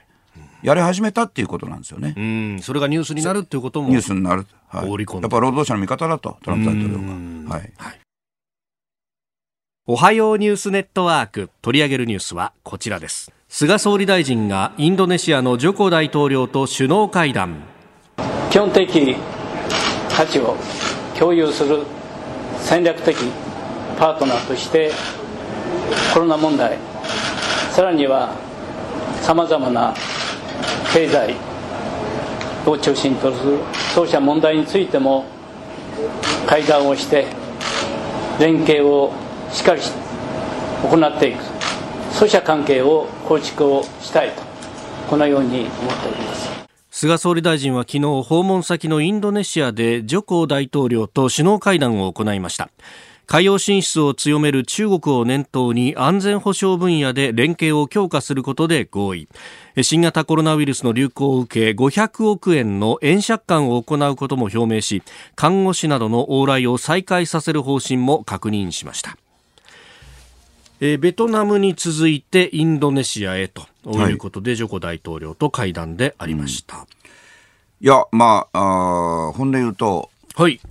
[0.62, 2.14] やり始めたっていうことなんですよね。
[2.18, 2.60] うん。
[2.62, 3.90] それがニュースになるっていうことも。
[3.90, 4.46] ニュースになる。
[4.68, 7.56] はい、やっぱ労働者の味方だと、トランプ大統領が。
[7.56, 7.72] はい。
[9.88, 17.64] おはようニュースネットワーク取り上げるニュースはこちらです菅総理大臣がインドネシアのジョコ大統領と首脳会談。
[18.50, 19.16] 基本的
[20.10, 20.58] 価値を
[21.18, 21.84] 共有する
[22.60, 23.16] 戦略的
[23.98, 24.92] パートナーとして
[26.14, 26.78] コロナ問題
[27.72, 28.36] さらには
[29.22, 29.94] さまざまな
[30.92, 31.36] 経済
[32.66, 33.60] を中心とする
[33.94, 35.24] そうした問題についても
[36.48, 37.28] 会談をして
[38.40, 39.14] 連携を
[39.52, 39.82] しっかり
[40.90, 41.44] 行っていく。
[42.12, 44.42] そうした関係を構築をしたいと
[45.10, 46.50] このように思っております。
[46.92, 52.70] 菅総理大臣は昨日訪問先のインドネシアでジョコ大統領と首脳会談を行いました。
[53.28, 59.28] 海洋進出を強める中国を念頭に安全保障分野で連携を強化することで合意。
[59.82, 65.04] 新型コロナウイルスの流行を受け500億円の円借款を行うことも表明し
[65.36, 69.18] 看護師などの往来を再開させる方針も確認しました。
[70.86, 76.86] えーベトナムに続いてインドネシアへということで、ジョコ大統領と会談でありました、
[77.82, 80.62] いや、まあ、あー本音言うと、はい。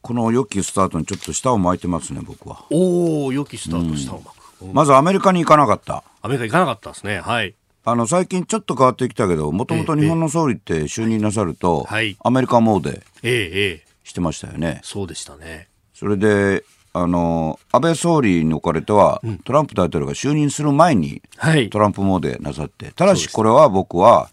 [0.00, 2.64] この良きスタートにちょっと舌を巻いてますね、僕は。
[2.70, 6.04] おお良きスタートしたうまく、まずアメリカに行かなかった。
[6.22, 7.20] アメリカ行かなかったですね。
[7.20, 7.54] はい。
[7.84, 12.16] あの最近ちょっと変わってきたけど、もともと日本の総理って就任なさると、はい。
[12.20, 13.86] アメリカモーデええええ。
[14.04, 14.80] してましたよね。
[14.84, 15.68] そうでしたね。
[15.92, 21.70] それで、あの安倍総理におかれては、トランプ大統領が就任する前に、はい。
[21.70, 24.28] トランプモーデなさって、ただしこれは僕は、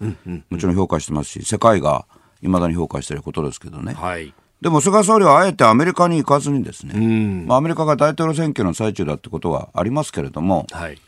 [0.50, 2.06] もちろん評価してますし、世界が
[2.42, 3.94] いまだに評価していることですけどね。
[3.94, 4.34] はい。
[4.60, 11.00] でも菅総理はあえてアメリカに行かずにですね、まあ、アメリカが大統領選挙の最中だってことはありますけれども、はい。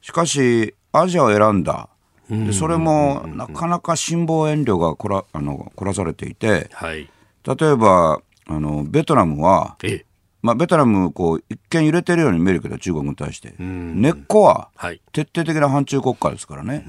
[0.00, 1.88] しかし、アジアを選んだ、
[2.30, 7.10] でそれもなかなか辛抱遠慮がこらあの凝らされていて、はい。
[7.44, 10.06] 例えばあのベトナムは、ええ
[10.44, 15.00] まあ、ベトナムこう、一見揺れてるように見えるけど、中国に対して、根っこははい。
[15.10, 16.84] 徹底的な反中国家ですからね、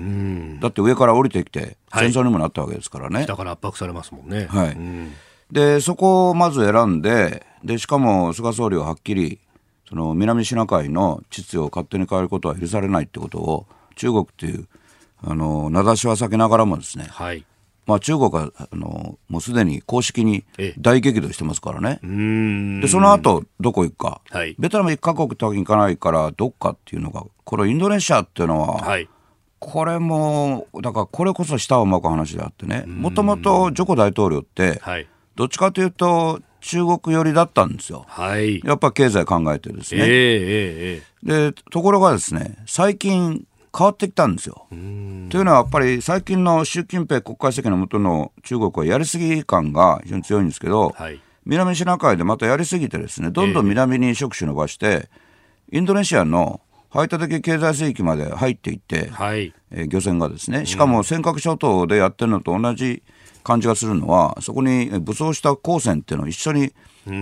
[0.60, 2.12] だって上から降りてきて、はい。
[2.12, 3.26] 戦争にもなったわけですからね。
[3.26, 4.48] だから圧迫されますもんね。
[4.50, 4.72] はい。
[4.74, 5.14] うん。
[5.52, 9.40] でそこをまず選んででしかも菅総理ははっきり
[9.88, 14.68] その南シナ海の秩序を勝手に変えることは許されないってことを中国っていう
[15.24, 17.46] あの名指しは避けながらもですね、はい
[17.86, 20.74] まあ、中国はあのもうすでに公式にええ。
[20.78, 22.82] 大激怒してますからね、うん。
[22.82, 24.56] でその後どこ行くか、はい。
[24.58, 29.08] ベトナム1カ国とは行かないからどっかっていうのがこれインドネシアっていうのは、はい。
[29.60, 32.84] これもだからこれこそ舌を巻く話であってね。
[32.88, 35.08] もともとジョコ大統領って、はい。
[35.36, 38.06] どっちかというと中国寄りだったんですよ。
[38.08, 38.62] はい。
[38.66, 40.06] やっぱ経済考えてですええね。
[40.08, 41.52] ええ。
[41.52, 43.46] で、ところがですね、最近
[43.78, 44.68] 変わってきたんですよ。
[44.70, 51.20] というのはやっぱり最近の習近平国家主席の下の中国はやりすぎ感が非常に強いんですけど、はい。
[51.46, 55.10] 南シナ海でまたやりすぎてですね、どんどん南に触手伸ばして、
[55.72, 59.54] インドネシアの排他的経済水域まで入っていって、はい。
[59.72, 63.04] えー漁船がですねしかも尖閣諸島でやってるのと同じ
[63.44, 66.72] 感じがするのはそこにえー武装した航船っていうのを一緒に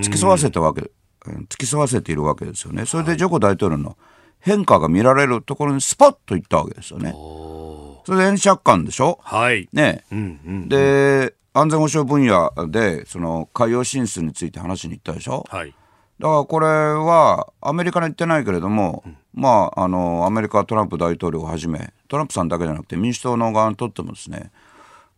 [0.03, 0.91] 付き添わせたわけ、
[1.25, 1.47] うん。
[1.49, 2.85] 付き添わせているわけですよね。
[2.85, 3.97] それでジョコ大統領の
[4.43, 7.11] 変化が見られるところにスパッと行ったわけですよね。
[7.11, 9.19] それで円借款でしょ？
[9.23, 9.69] はい。
[9.71, 10.03] ね。
[10.11, 15.45] うんうんで安全保障分野でその海洋進出について話しに行ったでしょ？
[15.49, 15.73] はい。
[16.19, 19.03] だからこれはアメリカに行ってないけれども、
[19.33, 24.51] まああのアメリカトランプ大統領をはじめトランプさんだけじゃなくて民主党の側にとってもですね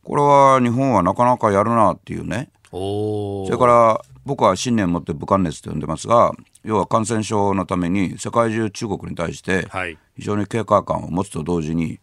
[0.04, 2.50] これは日本はなかなかやるなっていうね。
[2.70, 6.34] それから僕は信念を持って武漢熱と呼んでますが
[6.64, 9.98] 要は感染症のために世界中中国に対してはい。
[10.18, 12.00] 非常に警戒感を持つと同時に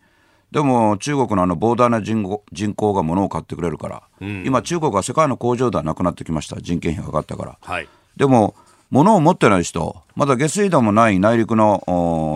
[0.52, 4.02] でも中国のあの膨大な人口人口が物を買ってくれるから、
[4.44, 6.60] 今中国は世界の工場ではなくなってきました。
[6.60, 7.58] 人件費が上がったから。
[7.62, 7.88] はい。
[8.18, 8.54] でも、
[8.90, 11.82] 物を持ってない人、まだ下水道もない内陸の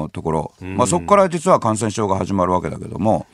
[0.04, 3.26] おところ、まあ、そこから実は感染症が始まるわけだけども、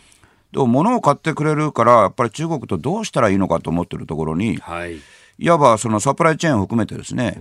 [0.51, 4.97] でも物を買ってくれるから、やっぱり中国とどうしたらいいのかと思ってるところに、はい
[5.43, 7.37] いわばそのサプライチェーンを含めてですね、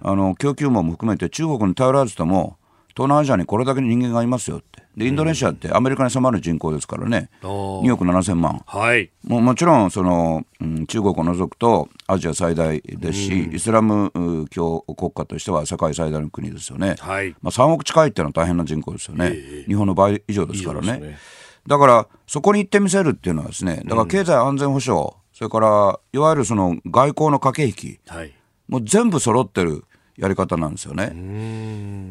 [0.00, 2.56] あの供給網も含めて中国に頼らずとも、
[2.96, 4.82] 東南アジアにこれだけの人間がいますよって。
[4.96, 7.86] で、インドネシアってアメリカに迫る人口ですからね、おー。
[7.86, 8.62] 2億7000万。
[8.66, 9.10] はい。
[9.24, 17.34] ももちろんその、うん中国を除くとアジア最大ですし、イスラムう教国家としては世界最大の国ですよね、はい。
[17.42, 19.34] まあ、3億近いっていうのは大変な人口ですよね、
[19.66, 20.98] 日本の倍以上ですからね。
[20.98, 21.18] ね。
[21.66, 25.12] だからそこに行ってみせるっていうのはですねだから経済安全保障、
[25.42, 28.00] それからいわゆるその外交の駆け引き。
[28.08, 28.32] はい。
[28.68, 29.82] もう全部揃ってる
[30.16, 31.10] やり方なんですよね。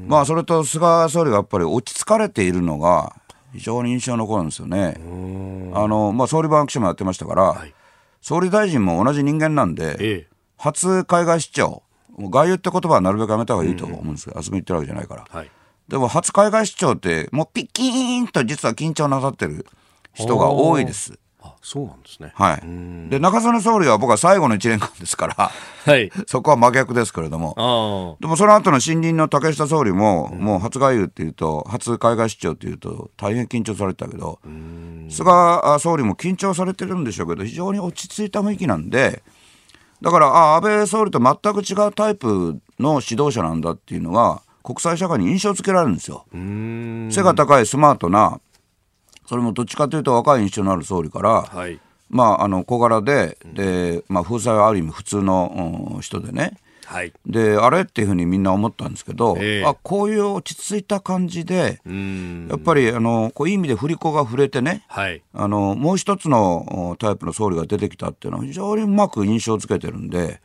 [0.05, 3.15] まあそれと菅総理がやっぱり落ち着かれているのが
[3.53, 4.95] 非常に印象に残るんですよね。
[5.73, 7.73] あのまあ総理番記者もやってましたから、い。
[8.19, 10.27] 総理大臣も同じ人間なんで、ええ。
[10.57, 11.83] 初海外出張
[12.19, 15.25] 外遊って言葉はなるべくやめた方がいいと思うんですけど、遊びに行ってるわけじゃないから。
[15.29, 15.49] はい。
[15.87, 19.65] でも初海外出張ってもうピッキーンと実は緊張なさってる
[20.13, 21.17] 人が多いです。
[21.41, 22.31] あそうなんですね。
[22.35, 23.09] はい。
[23.09, 25.51] で中曽根総理は僕は最後の1年間ですから
[25.85, 26.11] はい。
[26.27, 27.55] そこは真逆ですけれども。
[27.57, 34.39] あでもその後の新任の竹下総理も、もう初外遊っていうと、初海外出張っていうと、大変緊張されてたけど、
[35.09, 35.31] 菅
[35.79, 39.23] 総理も緊張されてるんでしょうけど、非常に落ち着いた雰囲気なんで、
[40.01, 46.25] だから、あ安倍総理と全く違うタイプの指導者なんだっていうのが、国際社会に印象付けられるんですよ。
[47.11, 48.39] 背が高いスマートな、
[49.31, 51.79] それもどっちかというと若い印象のある総理から、あはい。
[52.09, 57.13] まあ、あの小柄でで、まあ、風采はある意味普通のうん人でね、はい。
[57.25, 59.65] であれっていうふうにみんな思ったんですけど、ええ。
[59.65, 62.47] あこういう落ち着いた感じで、うん。
[62.49, 65.21] やっぱりあのこういい意味で振り子が触れてねはい。
[65.33, 70.41] あのもう一つのおタイプの総理が出てきたっていうのは非常にうまく印象付けてるんで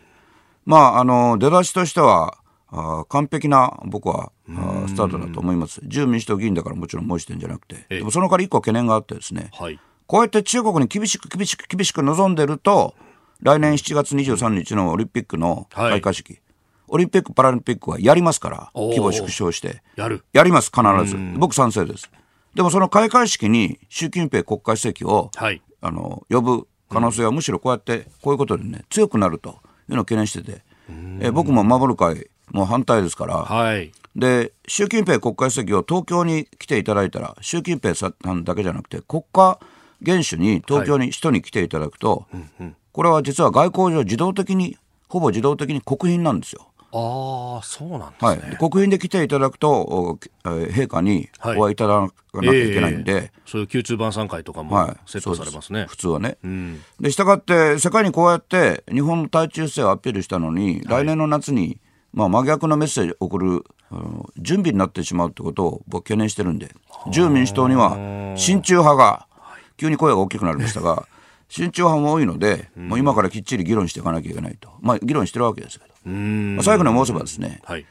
[0.64, 2.38] まああの出だしとしては
[2.68, 5.80] あ完璧な僕はあスタートだと思います。
[5.84, 7.76] 自由民主党議員だからもちろん申してんじゃなくて。
[7.76, 7.98] ええ。
[7.98, 9.50] でもその代わり一個懸念があってですね。
[9.52, 9.78] はい。
[10.06, 12.94] こうやって中国に厳しく厳しく厳しく望んでると、
[13.42, 16.40] 来年7月23日のオリンピックの開会式、
[16.88, 19.82] オリンピック・パラリンピックはやりますから、規模縮小して。
[19.96, 20.24] やる。
[20.32, 21.16] やります、必ず。
[21.36, 22.10] 僕賛成です。
[22.54, 25.60] でもその開会式に習近平国家主席を、はい。
[25.82, 30.62] あの呼ぶ可能性はむしろこうやってこういうことでね強くなるというのを懸念してて、
[31.20, 33.92] え僕も守る会も反対ですから、はい。
[34.14, 39.60] で習近平国家主席を東京に来ていただいたら習近平さんだけじゃなくて国家
[40.00, 42.26] 元首に東京に人に来ていただくと、
[42.92, 44.76] これは実は外交上自動的に
[45.08, 46.68] ほぼ自動的に国賓なんですよ。
[46.92, 55.80] ああ、そうなんですはい、国賓で来ていただくと、おえー陛下にはいお会いいただかなきゃいけないんで、ええそういう Q2 晩餐会とかもはい、セットされますね。
[55.80, 56.38] そうです普通はね。
[56.42, 56.82] うん。
[57.00, 61.78] でしたがって世界にこうやって日本の対中姿勢をアピールしたのに、来年の夏に、
[62.16, 63.64] まあ、真逆のメッセージを送る
[64.38, 66.74] 準備になってしまうってことを僕懸念してるんで
[67.06, 67.92] 自由民主党には
[68.36, 69.28] 親中派が
[69.76, 71.06] 急に声が大きくなりましたが
[71.48, 76.56] 親中派も多いので、もう今からきっちり議論していかなきゃいけないと、まあ、議論してるわけですけど、うん。
[76.56, 77.86] まあ、最後に申せばですねはい。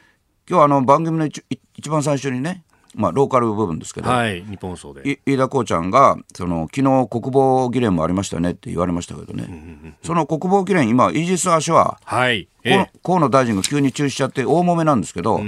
[0.48, 1.42] 今日はあの番組の一
[1.74, 2.64] 一番最初にね、
[2.96, 4.42] まあ、ローカル部分ですけど、はい。
[4.42, 5.08] 日本放送で。
[5.08, 12.48] い飯田こうちゃんがその昨日国防議連もありましたねって言われましたけどね、その国防議連今イージス・アショアはい。
[12.64, 12.90] え河野え。
[13.04, 15.44] 河野大臣が急に中止しちゃって大揉めなんですけど、で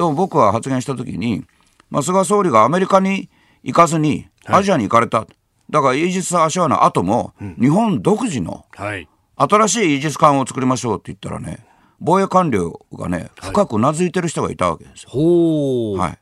[0.00, 1.44] も僕は発言した時に、
[1.90, 3.28] まあ、菅総理がアメリカに
[3.64, 5.26] 行かずにアジアに行かれた、
[5.70, 9.08] だからイージス・アショアの後も日本独自のはい。
[9.36, 11.66] 新しいイージス艦を作りましょうって言ったらね
[11.98, 15.10] 防衛官僚がね深くうなずいてる人がいたわけですよ。
[15.10, 15.98] ほう。
[15.98, 16.18] はい、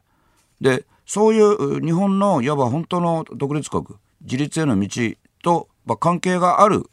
[0.61, 3.85] でそういう日本のいわば本当の独立国
[4.23, 4.89] 自立への道
[5.43, 6.85] と、まあ、関係がある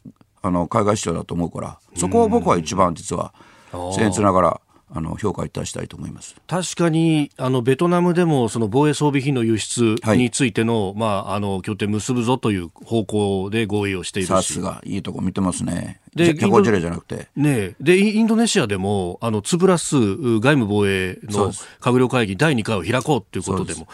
[0.42, 3.34] あの海外市場だと思うからそこを僕は一番実は
[3.72, 4.60] 僭越ながら
[4.90, 6.36] あの評価いたしたいと思います。
[6.46, 14.30] 確かにあのベトナムでもその防衛装備品の輸出についての,、まあ、あの協定結ぶぞという方向で合意をしているし。
[14.30, 16.00] さすがいいとこ見てますね。
[16.14, 17.28] でじゃこじれじゃなくて。
[17.36, 17.74] ねえ。
[17.80, 23.88] でインドネシアでもあの2プラス外務防衛の閣僚会議第2回を開こうということでそも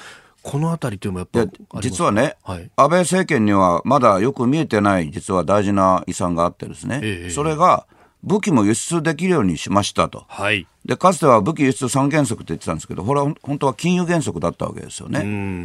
[0.45, 2.71] このあたりというのもやっぱ実はね、はい。
[2.77, 7.31] 安倍政権にはまだよく見えてない実は大事な遺産があってですね、ええ。
[7.31, 7.87] それが
[8.25, 10.25] 武器も輸出できるようにしましたと。
[10.29, 10.67] はい。
[10.87, 15.21] でかつては武器輸出三原則って言ってたんですけどこれは本当は金融原則だったわけですよね。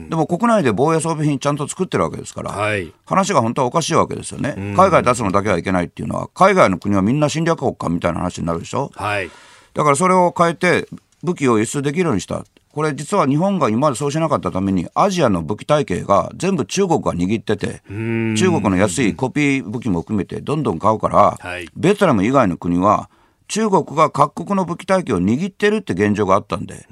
[0.09, 2.93] でも国内で防衛装備品ちゃんと作ってるわけですから、はい。
[3.05, 4.55] 話が本当はおかしいわけですよね。
[4.75, 8.91] 海外出すのだけはいけないっていうのは海外の国はみんな侵略国かみたいな話になるでしょ。
[8.93, 9.31] はい。
[9.73, 10.87] だからそれを変えて
[11.23, 21.67] 武器を輸出できるようにしたこれ実は日本が今までそうしなかったためにアジアの武器体系が全部中国が握ってて中国の安いコピー武器も含めてどんどん買うから、はい。
[21.75, 23.09] ベトナム以外の国は
[23.47, 26.87] 中国が各国の武器体系を握ってるって現状があったんで。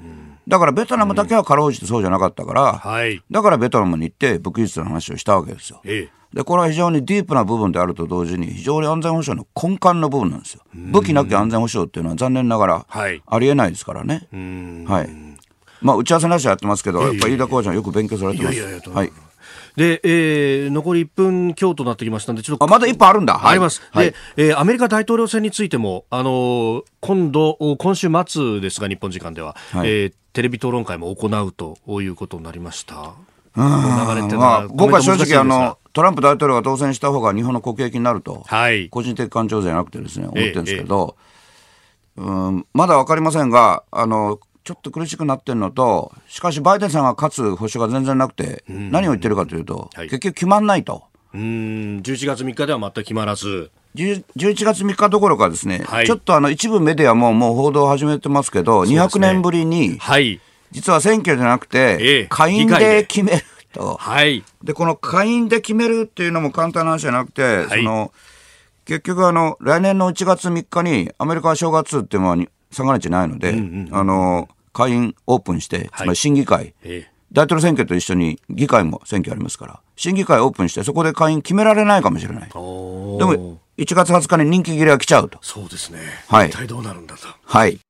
[0.48, 3.22] だからベトナムだけはかろうじてそうじゃなかったから、はい。
[3.30, 5.80] だからベトナムに行って武器輸出の話をしたわけですよ。
[5.84, 6.18] ええ。
[6.34, 10.62] でこれは非常にディープな部分であると同時に非常に安全保障の根幹の部分なんですよ。
[10.74, 13.22] 武器なき安全保障っていうのは残念ながらはい。
[13.26, 14.28] ありえないですからね。
[14.86, 15.37] はい。
[15.80, 18.54] まあ打ち合わせなしはやってますけど、やっぱり飯田浩ちゃんよく勉強されてます。
[18.54, 19.12] いやいやいやはい。
[19.76, 23.34] で、えー残り1分強となってきましたんでちょっとあまだ一歩あるんだ。
[23.34, 23.80] はいあります。
[23.92, 33.14] はいで、えーアメリカ大統領選についても、あのー今度、今週末ですが、日本時間では、はいえーテレビ討論会も行うということになりました。
[33.56, 38.88] うん流れってまあ、は僕は正直あのトランプ大統領が当選した方が日本の国益になると、はい。
[38.88, 41.16] 個人的感情じゃなくてですね思ってるんですけど、
[42.16, 44.38] うんまだ分かりませんがあの
[44.68, 50.10] ちょっと苦しくなってるのとしかしバイデンさんが勝つ保証が全然なくて、何を言ってるかというと、はい。
[50.10, 51.04] 結局決まんないと。
[51.32, 56.06] うーん、11月3日では全く決まらず、10 11月3日どころかですね、はい。
[56.06, 59.00] ちょっとあの一部メディアももう報道を始めてますけど、すね。
[59.00, 60.38] 200年ぶりに、はい。
[60.70, 63.42] 実は選挙じゃなくええて、下院でで決める
[63.72, 63.96] と。
[63.98, 64.44] はい。
[64.62, 67.68] で、この下院で決めるっていうのも簡単な話じゃなくて、い。
[67.70, 68.12] その、
[68.84, 73.54] 結局あの、来年の1月3日にアメリカは正月っていうのはに三が日ないので、
[73.92, 74.48] あの、
[74.78, 82.48] 下院オープンして、つまり審議会、え大統領選挙と一緒に議会も選挙ありますから、審議会オープンして、そこで下院決められないかもしれない。
[82.48, 85.38] でも、1月20日に任期切れが来ちゃうと。
[85.42, 85.98] そうですね。
[86.28, 87.26] はい一体どうなるんだと。
[87.44, 87.80] はい。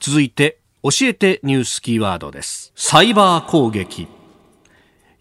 [0.00, 2.72] 続いて、教えてニュースキーワードです。
[2.76, 4.06] サイバー攻撃。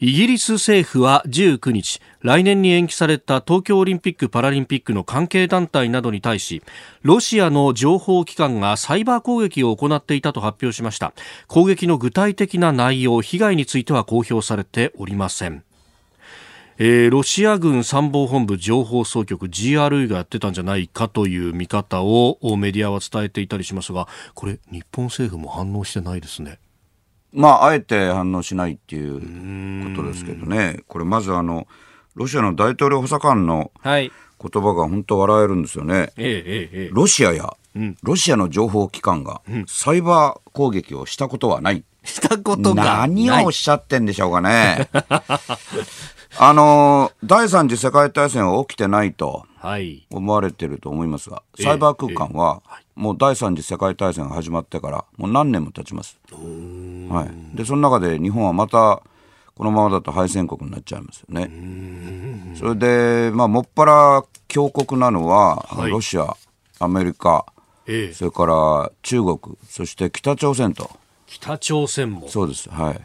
[0.04, 6.64] イギリス政府は19日、来年に延期された東京オリンピック・パラリンピックの関係団体などに対し、
[7.04, 11.14] ロシアの情報機関がサイバー攻撃を行っていたと発表しました。
[11.48, 15.64] 攻撃の具体的な内容、被害については公表されておりません。
[16.80, 26.58] えーロシア軍参謀本部情報総局 GRU がやってたんじゃないかという見方をメディアは伝えていたりしますがこれ日本政府も反応してないですね
[27.34, 31.68] まあ、あえて反応しないっていうことですけどね、これまずあの、
[32.16, 34.12] ロシアの大統領補佐官のはい
[34.42, 36.12] 言葉が本当笑えるんですよね。
[36.18, 37.56] えええええロシアや、
[38.02, 41.84] ロシアの情報機関がサイバー攻撃をしたことはない。
[42.04, 43.10] したことがない。
[43.10, 44.90] 何をおっしゃってんでしょうかね。
[46.40, 50.08] あの、第三次世界大戦は起きてないとはい。
[50.10, 52.64] 思われてると思いますが、ええサイバー空間は、
[53.02, 56.20] もう第三次世界大戦が始まってから、もう何年も経ちます。
[56.32, 57.58] はい。
[57.58, 59.02] で、その中で日本はまた、
[59.56, 62.56] このままだと敗戦国になっちゃいますよね。
[62.60, 66.38] それで、まあ、もっぱら強国なのは、はいロシア、
[66.80, 67.48] アメリカ、
[67.88, 70.92] ええそれから中国、そして北朝鮮と。
[71.26, 72.28] 北朝鮮も。
[72.28, 72.70] そうです。
[72.70, 73.02] はい。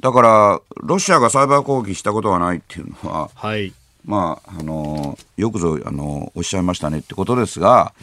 [0.00, 3.72] だから、ロシアがサイバー攻撃したことがないっていうのは、はい。
[4.04, 7.94] まあ、あのよくぞ、あのおっしゃいましたねってことですが、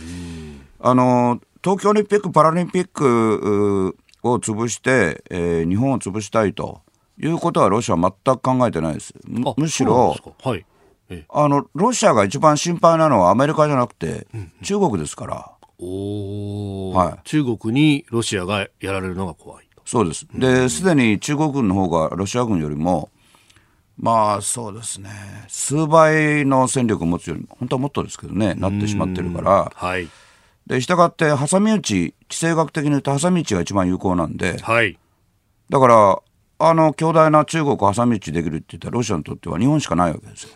[0.82, 6.82] あの東京オリンピック・パラリンピックうを潰して、えー日本を潰したいと
[7.18, 9.14] いうことはロシアは全く考えてないです。
[9.26, 10.66] むあむしろはい。
[11.10, 14.28] ええあの、ロシアが一番心配なのはアメリカじゃなくて、
[14.62, 15.52] 中国ですから。
[15.80, 19.82] おーはい中国にロシアがやられるのが怖いと。
[19.86, 20.28] そうです。
[20.34, 23.10] で、すでに中国軍の方がロシア軍よりも、
[23.98, 25.10] まあそうですね、
[25.48, 30.08] 数倍の戦力を持つよりも、本当はもっとですけどね、なってしまってるから、はい。
[30.70, 34.98] で、したがって、挟み撃ち、地政学的に言うと挟み撃ちが一番有効なんで、はい。
[35.70, 36.20] だから、
[36.62, 40.50] あの強大な中国を挟み撃ちできるって言ったら、ロシアにとっては日本しかないわけですよ。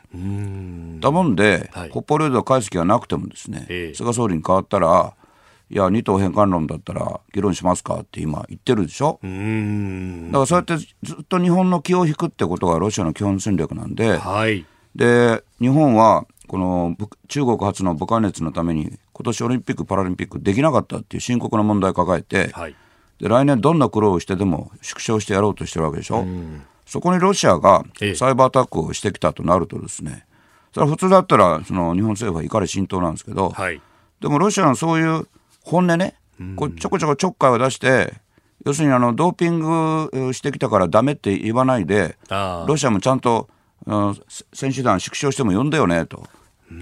[0.99, 5.16] だもんで、はい北方領土を返す気がなくてもですね、ええ菅総理に変わったら、
[5.72, 9.20] いや、二島返還論だったら議論しますかって今言ってるでしょ。
[9.24, 10.28] うーん。
[10.28, 14.66] だからそうやってずっと日本の気を引くってことがロシアの基本戦略なんで、はい。
[14.93, 22.76] で日本はこのぶ中国発の武漢熱のために今年オリンピック・パラリンピックできなかったっていう深刻な問題を抱えて、はい。
[23.20, 26.26] で来年どんな苦労をしてでも縮小してやろうとしてるわけでしょ、
[26.86, 28.16] そこにロシアがええ。
[28.16, 30.26] サイバーアタックをしてきたとなるとですね。
[30.74, 33.80] それは普通だったらその日本政府は怒り浸透なんですけど、はい。
[34.20, 35.28] でもロシアのそういう
[35.61, 36.16] 本音ね、
[36.55, 38.14] こうちょこちょこちょっかいを出して、
[38.66, 42.18] 要するにあのドーピングしてきたからダメって言わないで、
[42.68, 43.47] ロシアもちゃんと、
[43.86, 46.26] うんせ選手団縮小しても呼んでよねと、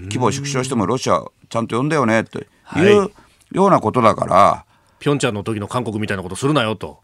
[0.04, 2.46] 規模を縮小してもロシアちゃんと呼んでよねって。
[2.76, 2.80] い。
[2.80, 3.10] うはい
[3.52, 4.64] ようなことだから、
[4.98, 7.00] ピョンチャンの時の韓国みたいなことするなよと。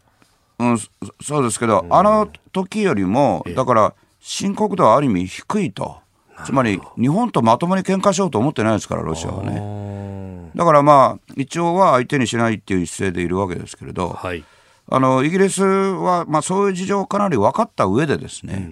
[0.57, 0.89] うん、そ
[1.21, 5.99] そうですけど、あの時よりも、だから深刻度はある意味低いと。
[6.45, 10.51] つまり日本とまともに喧嘩しようと思ってないですから、ロシアはね。
[10.55, 14.43] だからまあ、一応は相手にしないっていう姿勢でいるわけですけれど、はい。
[14.91, 18.69] あのイギリスは、まあ、そういう事情をかなり分かった上でですね、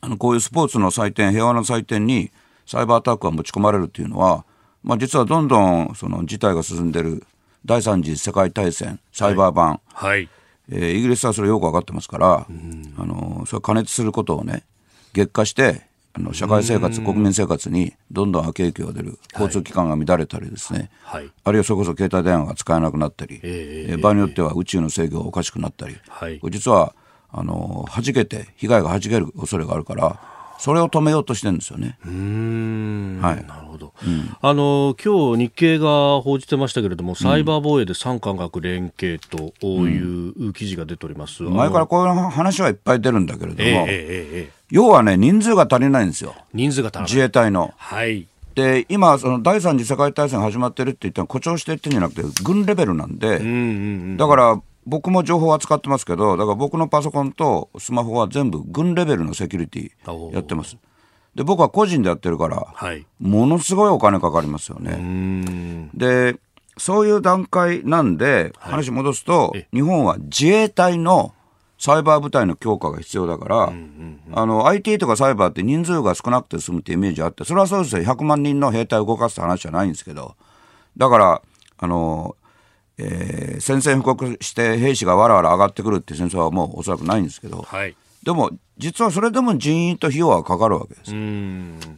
[0.00, 2.32] あのこういうスポーツの祭典、平和の祭典に
[2.66, 4.44] サイバーアタックが持ち込まれるというのは、
[4.82, 7.24] まあ、実はどんどんその事態が進んでいる
[7.64, 10.28] 第三次世界大戦、サイバー版、はい。
[10.70, 12.46] えーイギリスはそれよく分かってますから、
[12.96, 14.64] あのそれ加熱することをね、
[15.12, 21.30] 激化して、あの社会生活、国民生活にどんどん悪影響が出る、交通機関が乱れたりですね、はい。
[21.44, 26.38] あるいはそれこそ携帯電話が使えなくなったり、ええー場合によっては宇宙の制御がおかしくなったり、はい。
[26.38, 26.94] これ実は
[27.30, 30.20] あの弾けて、被害が弾ける恐れがあるから、
[30.62, 31.98] それを止めようとしてるんですよね。
[32.06, 33.18] うーん。
[33.20, 33.92] はいなるほど。
[34.40, 41.42] あの、今日日経が報じてましたけれども、サイバー防衛で三官学連携という記事が出ております。
[41.42, 47.10] 前からこういう話はいっぱい出るんだけれども、ええええええ要はね、人数が足りないんですよ、人数が足らない。
[47.10, 47.74] 自衛隊の。
[47.76, 48.28] はい。
[48.54, 53.50] で今、その第三次世界大戦が始まってるって言ったら、誇張して言ってるんじゃなくて、軍レベルなんで、うんうんう
[54.12, 54.16] ん。
[54.16, 60.76] だから僕も情報は扱ってますけど、だから僕のパソコンとスマホは全部軍レベルのセキュリティやってます。
[61.34, 63.06] で、僕は個人でやってるから、はい。
[63.20, 64.92] ものすごいお金かかりますよね。
[64.96, 65.90] ん。
[65.94, 66.36] で、
[66.76, 71.34] そういう段階なんで、話戻すとえ、日本は自衛隊の
[71.78, 73.72] サイバー部隊の強化が必要だから、
[74.32, 78.02] あの、IT とかサイバーって人数が少なくて済むってイメージあって、それはそうですよ。
[78.02, 80.36] 100万人の兵隊を動かすって話じゃないんですけど、
[80.96, 81.42] だから、
[81.78, 82.36] あの、
[83.02, 87.94] えー宣戦布告して兵士がわらわら上がってくるっていう戦争はもうおそらくないんですけど、はい。
[88.24, 91.12] でも、実はそれでも人員と費用はかかるわけです。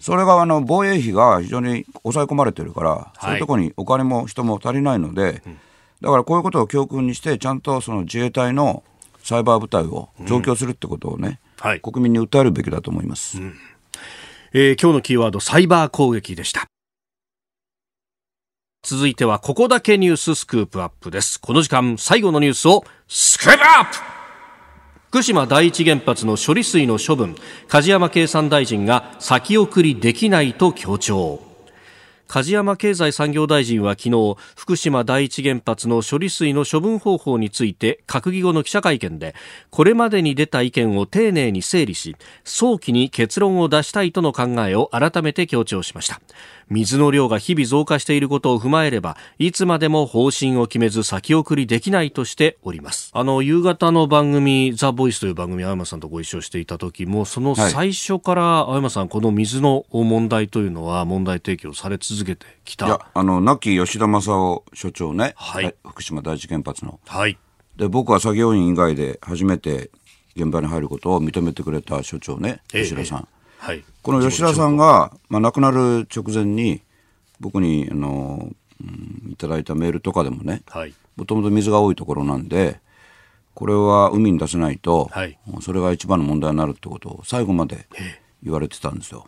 [0.00, 5.42] それがあの防衛費が非常に抑え込まれてるから、そういうところにお金も人も足りないので、
[6.00, 8.82] だからこういうことを教訓にして、ちゃんとその自衛隊の
[9.22, 11.80] サイバー部隊を増強するってことをね、はい。
[11.80, 13.38] 国民に訴えるべきだと思います。
[14.52, 16.66] えー今日のキーワード、サイバー攻撃でした。
[18.84, 21.40] 続いては、ここだけニューススクープアップです。
[21.40, 23.96] この時間、最後のニュースを、スクープアップ
[25.08, 27.34] 福島第一原発の処理水の処分、
[27.68, 31.53] 梶山経産大臣が先送りできないと強調。
[32.26, 39.34] 梶山経済産業大臣は昨日福島第一原発の処理水の処分方法について閣議後の記者会見で
[39.70, 46.20] これまでに出た意見を丁寧に整理し早期に結論を出したいとの考えを改めて強調しました。
[46.70, 53.10] 水の量が日々増加していることを踏まえればいつまでも方針を決めず先送りできないとしております。
[53.12, 62.86] あの夕方の番組「ザ・ボイスという番組青山さんとご一緒していた時もその最初から青山さん、この水の問題というのは問題提起をされ続けてきた。
[62.86, 65.74] いやあの亡き吉田正夫所長ね、はい。
[65.88, 67.00] 福島第一原発の。
[67.06, 67.38] はい。
[67.76, 69.90] で僕は作業員以外で初めて
[70.36, 72.60] 現場に入ることを認めてくれた所長ね。
[72.72, 73.84] ええ吉田さん、はい。
[74.02, 76.82] この吉田さんが、まあ、亡くなる直前に
[77.40, 78.48] 僕にあの、
[78.80, 80.94] うん、いただいたメールとかでもねはい。
[81.16, 82.80] もともと水が多いところなんで
[83.54, 85.38] これは海に出せないと、はい。
[85.60, 87.86] それが一番の問題になるってことを最後まで
[88.42, 89.26] 言われてたんですよ。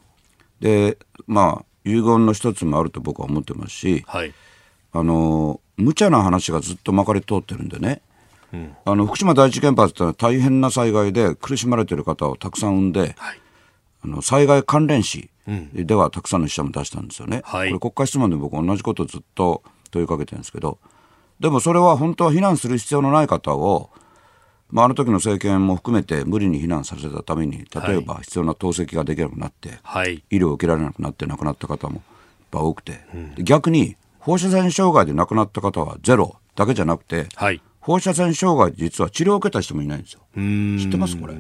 [0.60, 4.34] でまあ遺言の一つもあると僕は思ってますしはい。
[4.92, 8.00] あの無茶な話がずっとまかり通ってるんでね、
[8.86, 13.40] あの福島第一原発ってのは大変な災害で苦しまれてる方をたくさん生んで、はい。
[14.04, 15.28] あの災害関連死
[15.74, 17.42] ではたくさんの死者も出したんですよね。
[17.44, 17.68] はい。
[17.68, 20.78] これ国会質問で僕同じことをずっと問いかけてるんですけど
[21.40, 23.90] でもそれは本当は避難する必要のない方を、
[24.70, 32.02] まあ、あの時の政権も含めて無理に避難させたために例えば必要な透析ができなくなって、はい医療を受けられなくなって亡くなった方もやっ
[32.50, 33.00] ぱ多くて、
[33.36, 40.20] で逆に放射線障害で亡くなった方はゼロだけじゃなくて、はい放射線障害で実は治療を受けた人もいないんですよ。
[40.34, 41.34] 知ってますこれ。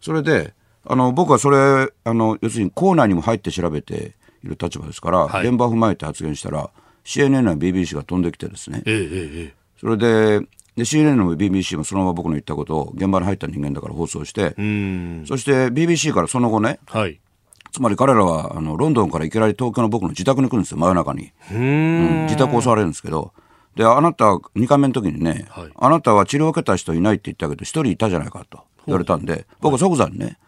[0.00, 0.54] それで
[0.86, 6.70] あの僕はそれあの要するに校内にも入って調べている立場ですから、はい現場を踏まえて発言したら
[7.04, 10.48] CNN や BBC が飛んできてですねええええそれで
[10.78, 15.24] で CNN も BBC もそのまま僕の言ったことを現場に入った人間だから放送して、うん。
[15.26, 17.20] そして BBC からその後ねはい。
[17.72, 21.32] つまり彼らはあのロンドンからいきなり東京の僕の自宅に来るんですよ真夜中に。
[21.52, 23.32] うん自宅を襲われるんですけど。
[23.74, 25.70] であなた2回目の時にね、はい。
[25.74, 30.38] あなたは治療を受けた人いないって言ったけど1人いたじゃないかと言われたんで僕は即座にね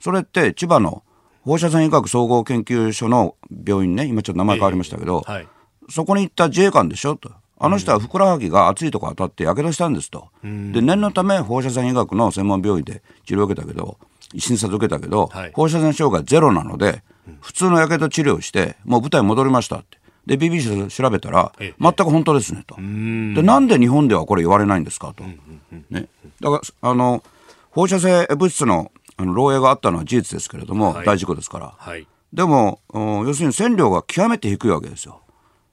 [0.00, 1.04] それって千葉の
[1.42, 5.48] 放射線医学総合研究所の病院ね今ちょっと名前変わりましたけど、はい。
[5.88, 7.30] そこに行った自衛官でしょと。
[7.58, 10.28] あの人はふくらはぎが熱いとこ当たってやけどしたんですと。
[10.42, 10.48] で、
[10.82, 13.98] 念のため放射線医学の専門病院で治療を受けたけど、
[14.36, 17.02] 診察を受けたけど、はい放射線障害ゼロなので、
[17.40, 19.98] 普通のやけど治療をして、もう舞台に戻りましたって。
[20.26, 22.74] で、BBC で調べたら、ええ全く本当ですねと。
[22.76, 25.24] で、なんで日本ではこれ言われないんですかと。
[25.90, 26.08] ね。
[26.40, 27.22] だから、あの、
[27.70, 31.74] 放射性物質のあの漏洩があったのは事実ですけれども、はい大事故ですから。
[31.78, 35.20] はいでも、うん要するに線量が極めて低いわけですよ。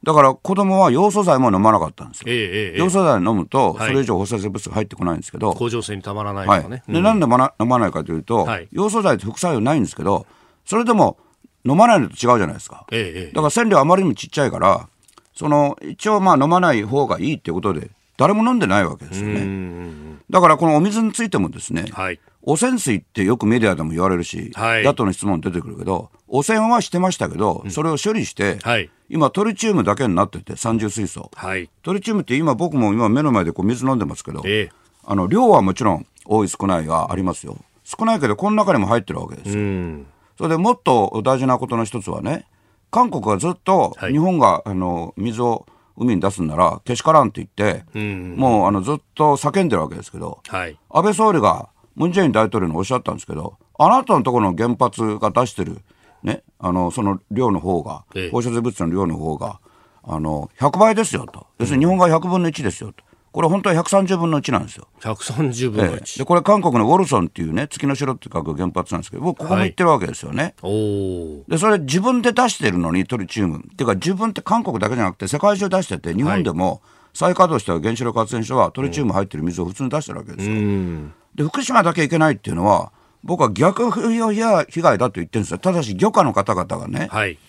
[0.04, 2.26] だから子供はヨウ素剤も飲まなかったんですよ。
[2.28, 3.88] ええええヨウ素剤飲むと、はい。
[3.88, 6.62] それ以上放射性物質が入ってこないんですけど、甲状腺にたまらないとはい。
[6.62, 8.68] かね、で、なんで飲まな飲まないかというと、はい。
[8.72, 10.26] ヨウ素剤って副作用ないんですけど、
[10.66, 11.18] それでも
[11.66, 12.86] 飲まないのと違うじゃないですか。
[12.90, 12.96] だ
[13.34, 14.90] から線量あまりにもちっちゃいから、
[15.34, 17.90] その、一応まあ飲まない方がいいっていうことで、
[18.24, 20.18] 誰も飲んでないわけですよね。
[20.30, 22.22] だからこのお水についてもですね、はい。
[22.42, 24.84] 汚染水ってよくメディアでも言われるし、はい。
[24.86, 28.90] 野党の質問出てくるけど、汚染はしてましたけど、それを処理して、はい。
[29.10, 31.32] 今トリチウムだけになってて、三重水素。
[31.36, 31.70] はい。
[31.82, 34.72] トリチウムって今僕も今目の前でこう水飲んでますけど、ええ。
[35.04, 37.58] あの量はもちろん多い少ないはありますよ。
[37.84, 39.56] 少ないけどこの中にも入ってるわけですよ。
[39.56, 40.06] うん。
[40.38, 42.46] それでもっと大事なことの一つはね、
[42.90, 44.14] 韓国はずっとはい。
[44.14, 45.66] 日本が、あの水を
[45.98, 48.36] 海に出すんならけしからんって言って、ん。
[48.36, 50.78] もうあのずっと叫んでるわけですけど、はい。
[50.90, 55.80] 安倍総理がムン・ジェイン大統領におっしゃったんですけど、あなたのところの原発が出してる、
[56.24, 59.60] ね、あのその量の方がええ、放射性物質の量の方が、
[60.04, 63.04] あの100倍ですよと、要するに日本が100分の1ですよと、
[63.34, 64.88] これ本当は130分の1なんですよ。
[65.02, 65.98] 130分のええ。
[65.98, 70.54] 1、でこれ韓国のウォルソンっていうね月の城って書く原発なんですけど僕ここも行ってるわけですよね。
[70.62, 73.58] おおでそれ自分で出してるのにトリチウム。
[73.58, 76.84] っていうか自分って韓国だけじゃなくて世界中出してて日本でも
[77.16, 80.54] 再稼働した原子力発電所はトリチウム入ってる水を普通に出してるわけですよ。
[80.54, 81.14] うん。
[81.34, 82.92] で福島だけいけないっていうのは
[83.24, 85.58] 僕は逆風評や被害だと言ってるんですよ。
[85.58, 87.40] ただし漁家の方々がねはい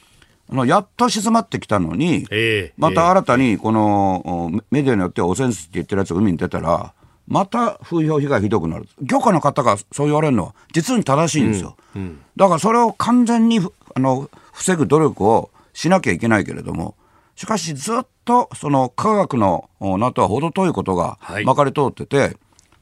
[0.51, 6.93] あのやっと静まってきたのに、ええまた新たにこのおメディアによっては汚染水って言ってるやつが海に出たら
[7.27, 8.87] また風評被害ひどくなる。
[9.01, 11.77] 漁家の方がそう言われるのは実に正しいんですよ、
[12.37, 16.95] だからそれを完全にふあの防ぐ努力をしなきゃいけないけれども
[17.37, 21.45] しかしずっとその科学のお名とは程遠いことがはい。
[21.45, 22.37] まかり通ってて、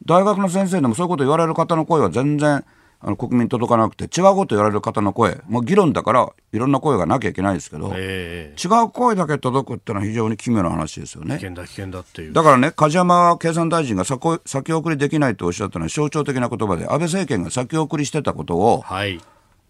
[0.05, 2.65] 大学の先生でもそういうこと言われる方の声は全然
[3.05, 11.35] あの国民に届かなくて違うこと言われる方の声もう議論だからいろんな声がなきゃいけないですけど、え違う声だけ届くってのは非常に奇妙な話ですよね。
[11.35, 19.21] え危険だ危険だっていうだからね、梶山経産大臣が先先送りできないとおっしゃったのは象徴的な言葉で、安倍政権が先送りしてたことを、はい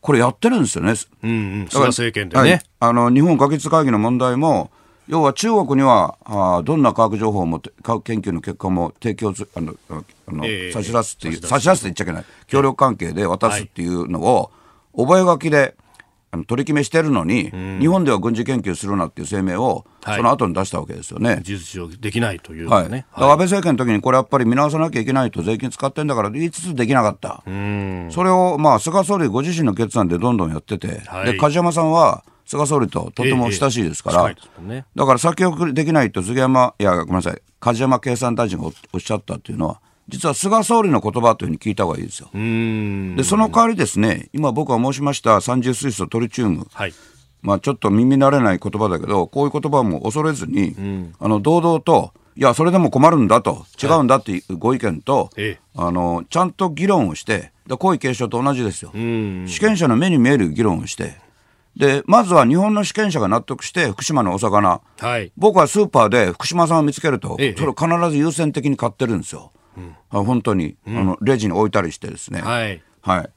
[0.03, 0.95] これやってるんですよね。
[1.23, 2.51] うんうん、菅政権でね。
[2.51, 4.73] はいあの日本学術会議の問題も、
[5.09, 10.73] 要は中国にはあーどんな科学情報もて科学研究の結果も提供すあのあの、ええ。
[10.73, 11.81] 差し出すっていう差し出す。
[11.81, 12.25] って言っちゃいけない。
[12.47, 14.51] 協力関係で渡すっていうのを、
[14.97, 15.75] 覚書で
[16.31, 17.51] あの取り決めしてるのに、
[17.81, 20.17] 日本では軍事研究するなっていう声明を、はい。
[20.17, 21.41] その後に出したわけですよね。
[21.43, 23.07] 事実上できないというはい、かね。
[23.13, 27.51] だから安倍政権の時にこれやっぱり見直さなきゃいけないと税金使ってんだから言いつつできなかった、そ
[28.25, 31.33] れをまあ菅総理ご自身の決断でどんどんやってて、はい。
[31.33, 34.37] で梶山さんは菅総理ととても親しいですから、え
[34.69, 42.29] えだから先送りできないと杉山いやごめんなさい梶山経産大臣がおおっしゃったっていうのは実は菅総理の言葉というふうに聞いた方がいいですよ。
[42.35, 43.17] うん。
[43.17, 46.93] でその代わりですね今僕が申しました三重水素トリチウム、はい。
[47.41, 50.77] まあ、ちょっと耳慣れない言葉だけどこういう言葉も恐れずに、
[51.19, 55.61] あの堂々といやそれでも困るんだと違うんだっていうご意見と、ええ。
[55.75, 59.47] あのちゃんと議論をしてで皇位継承と同じですよ、ん。
[59.49, 61.17] 主権者の目に見える議論をして
[61.77, 64.81] でまずは日本の主権者が納得して福島のお魚。
[64.99, 65.33] はい。
[65.37, 67.55] 僕はスーパーで福島産を見つけると、ええ。
[67.57, 69.53] それを必ず優先的に買ってるんですよ、
[70.11, 72.83] あ本当に、あのレジに置いたりしてですね、はい。
[73.01, 73.31] はい。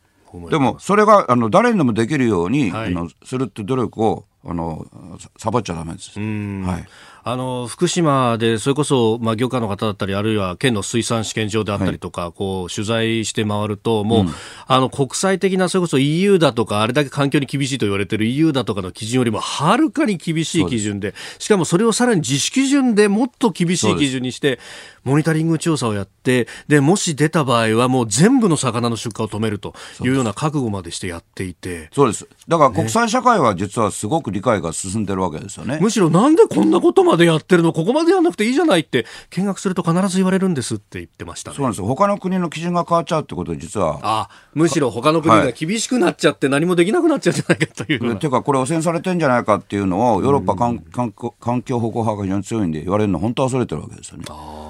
[0.50, 2.88] でもそれがあの誰にでもできるように、はい。
[2.88, 4.86] あのするって努力をあの
[5.20, 6.20] さサボっちゃダメです。
[6.20, 6.86] はい
[7.28, 14.26] あの福島でそれこそ、まあ、業界の方だったりあるいは県の水産試験場であったりとか、こう取材して回るともう、
[14.68, 24.60] あの国際的なそれこそ EU だとかあれだけ環境に厳しいと言われている EU だとかの基準よりもはるかに厳しい基準でしかもそれをさらに自主基準でもっと厳しい基準にして
[25.04, 31.90] モニタリング調査をやってでもし出た場合はもう全部の魚の出荷を止めるというような覚悟までしてやっていて。
[31.94, 32.28] そうです。
[32.48, 35.78] だから国際社会は実はすごく理解が進んでるわけですよね。
[35.80, 41.56] むしろなんでこんなことまでやってるのここまでやんなくていいじゃないって見学すると必ず言われるんですって言ってましたね。
[41.56, 41.88] そうなんですよ。
[41.88, 44.00] 他の国の基準が変わっちゃうってことで実は。
[44.04, 48.20] あむしろ他の国が厳しくなっちゃって何もできなくなっちゃうんじゃないかというような。
[48.20, 54.26] ていうかこれ汚染されてんじゃないかっていうのをヨーロッパ環環境環境保護派が非常に強いんで言われるの本当は恐れてるわけですよね。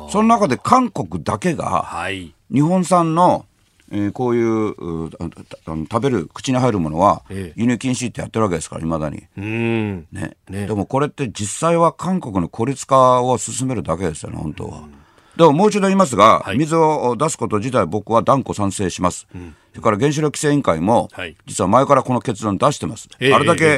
[0.10, 2.34] その中で韓国だけがはい。
[2.52, 3.46] 日本産の、
[3.92, 5.10] えーこういうう
[5.66, 7.60] 食べる口に入るものはええ。
[7.60, 9.24] 輸入禁止ってやってるわけですからいまだに。
[9.38, 10.08] うん。
[10.12, 10.36] ね。
[10.50, 10.68] ね。
[10.68, 14.84] でもこれって実際は韓国の孤立化を進めるだけですよね本当は。
[15.36, 16.58] でももう一度言いますが、はい。
[16.58, 19.38] 水を出すこと自体僕は断固賛成します、そ
[19.76, 21.36] れから原子力規制委員会も、はい。
[21.46, 23.78] 実は前からこの結論出してます、ええあれだけ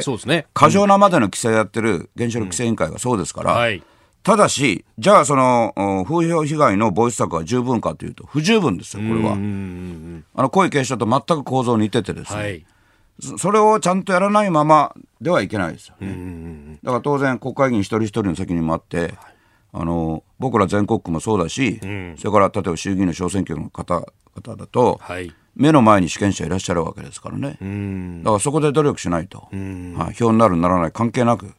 [0.54, 3.82] 過剰なまでの規制やってる原子力規制委員会がそうですから、はい
[4.28, 9.32] ただしじゃあそのお風評被害の防止策は十分かというと不十分ですよこれは。
[9.32, 12.66] あの皇位継承と全く構造似ててですね、はい。
[13.18, 16.78] そそれをちゃんとやらないままではいけないですよね。
[16.82, 19.14] だから当然国会議員一人一人の責任もあって、
[19.72, 21.80] あの僕ら全国区もそうだし、
[22.18, 25.32] それから例えば衆議院の小選挙の方々だと、はい。
[25.56, 27.56] 目の前に主権者いらっしゃるわけですからね。
[28.22, 31.54] だからそこで努力しないと、はい、票になるならない関係なく。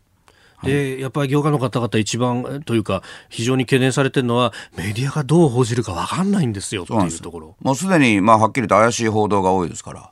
[0.63, 7.55] でやっぱり業界の方々一番えというか非常に懸念されてるのはメディアがどう報じるか分かんないんですよっていうところ。
[7.61, 10.11] もうすでにまあはっきりと怪しい報道が多いですから。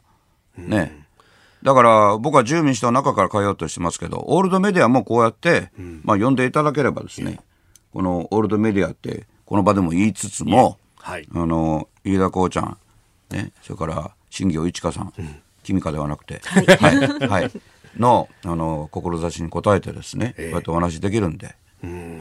[0.58, 1.06] ね。
[1.64, 5.72] だから僕は自由民主党の中から変えようとしてますけど、オールドメディアもこうやって、
[6.04, 7.40] まあ呼んでいただければですね、
[7.94, 11.28] このオールドメディアってこの場でも言いつつも、はい。
[11.34, 12.78] あの飯田光ちゃん、
[13.32, 15.14] ね、それから新行一華さん、
[15.64, 17.52] 君かではなくて、はい、はい、
[17.98, 21.56] のあの志に応えてですね、こうやってお話できるんで、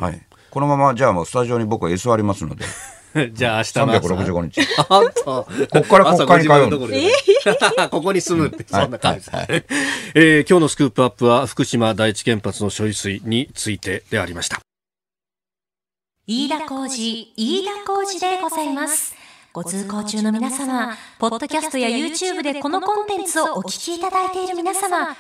[0.00, 2.64] はい、このままじゃあもうスタジオに僕は居座りますので。
[3.32, 4.14] じゃあ明日の朝。
[4.14, 4.60] 365日。
[4.78, 9.20] あこから国会に通うのの ここに住むって、そんな感じ。
[9.20, 9.64] ですね。
[10.14, 14.60] えー今日のスクープアップは福島第一原発の処理水についてでありました。
[16.26, 19.25] 飯田浩二、飯田浩二でございます。
[19.56, 25.16] ご通行中の皆様、ポッドキャストや YouTube でこのコンテンツをお聞きいただいている皆様、あ、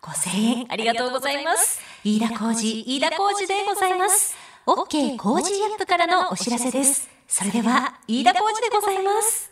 [0.00, 1.80] ご声援ありがとうございます。
[2.04, 4.36] 飯田浩二、飯田浩二でございます。
[4.66, 7.10] OK 工事アップからのお知らせです。
[7.26, 9.50] それでは、飯田浩二でございます。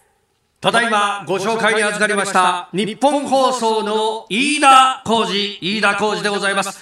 [0.61, 6.81] ただいまご紹介に預かりました日本放送の飯田浩二、飯田浩二でございます。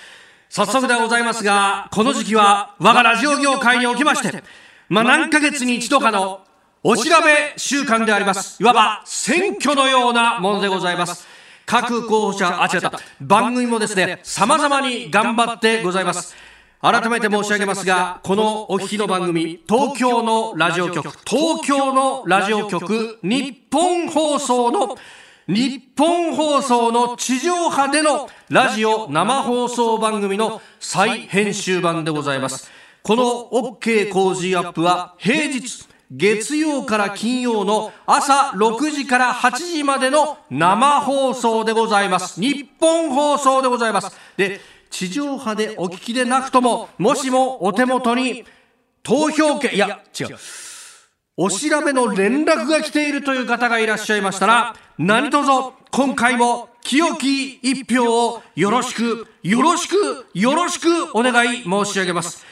[0.50, 4.44] 早速でございますが、この時期は我がラジオ業界におきまして、
[4.90, 6.42] まあ何ヶ月に一度かの
[6.84, 8.62] お調べ週間であります。
[8.62, 11.26] いわば選挙のようなものでございます。
[11.66, 16.34] 各候補者、あ、違った、番組もですね、様々に頑張ってございます。
[16.80, 24.96] 改めて申し上げますが、このお聞きの番組、東京のラジオ局、東京のラジオ局、日本放送の、
[25.48, 32.70] 日本放送の地上波でのラジオ生放送番組の再編集版でございます。
[33.02, 42.40] この OK 工事アップは平日月曜から金曜の朝6時から8時までの生放送でございます。
[42.40, 44.16] 日本放送でございます。
[44.36, 48.44] で地上波でお聞きでなくとももしもお手元に
[49.02, 50.36] 投票権いや違う。
[51.40, 55.48] お調べの連絡が来ているという方がいらっしゃいましたら、何卒
[55.92, 62.44] 今回も清き一票をよろしく、よろしく、よろしくお願い申し上げます。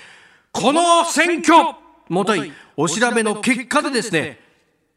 [0.52, 1.74] この選挙、
[2.08, 4.38] もとい、お調べの結果でですね、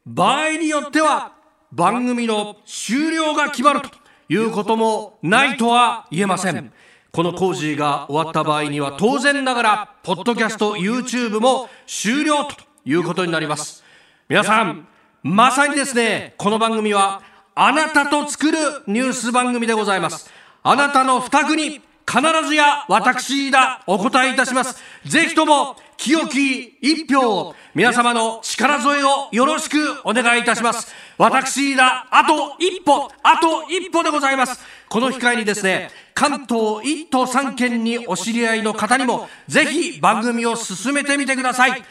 [0.05, 1.33] 場合によっては
[1.71, 3.89] 番組の終了が決まると
[4.27, 6.73] いうこともないとは言えません。
[7.11, 12.55] この工事が終わった場合には当然ながら、ポッドキャスト、YouTube も終了と
[12.85, 13.83] いうことになります。
[14.27, 14.87] 皆さん、
[15.23, 17.21] まさにですね、この番組は、
[17.55, 18.57] あなたと作る
[18.87, 20.31] ニュース番組でございます。
[20.63, 24.81] あなたの負託に必ずや私だお答えいたします。
[25.05, 30.91] ぜひとも清き一票皆様の力添えをよろしくお願いいたします。
[31.19, 34.59] 私だあと一歩、あと一歩でございます。
[34.89, 41.83] この機会にですね、関東1都3県にお知り合いの方にもぜひ番組を進めてみてください。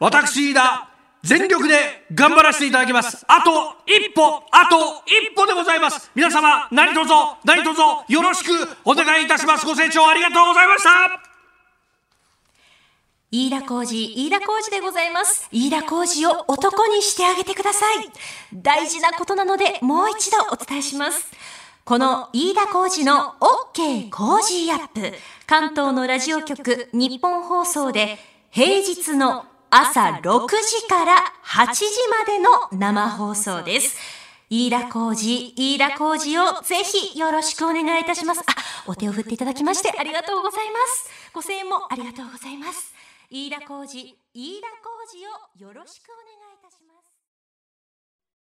[0.00, 0.89] 私だ
[1.22, 3.24] 全力で頑張らせていただきます。
[3.28, 6.10] あと一歩、あと一歩でございます。
[6.14, 7.12] 皆様、何卒、
[7.44, 9.66] 何卒よろしくお願いいたします。
[9.66, 10.90] ご清聴ありがとうございました。
[13.32, 15.46] 飯田浩二、飯田浩二でございます。
[15.52, 18.10] 飯田浩二を男にしてあげてください。
[18.54, 21.30] 大事なことなので、もう一度お伝えします。
[21.84, 23.34] この飯田浩二の
[23.74, 25.12] OK 工事アップ。
[25.46, 28.18] 関東のラジオ局、日本放送で、
[28.50, 31.14] 平日の朝6時から
[31.44, 33.96] 8時までの生放送です。
[34.50, 38.40] 飯田浩二、飯田浩二をぜひよろしくお願いいたします。
[38.40, 38.44] あ、
[38.88, 41.08] お手を振っていただきましてありがとうございます。
[41.32, 42.92] ご声援もありがとうございます。
[43.30, 46.39] 飯田浩二、飯田浩二をよろしくお願いします。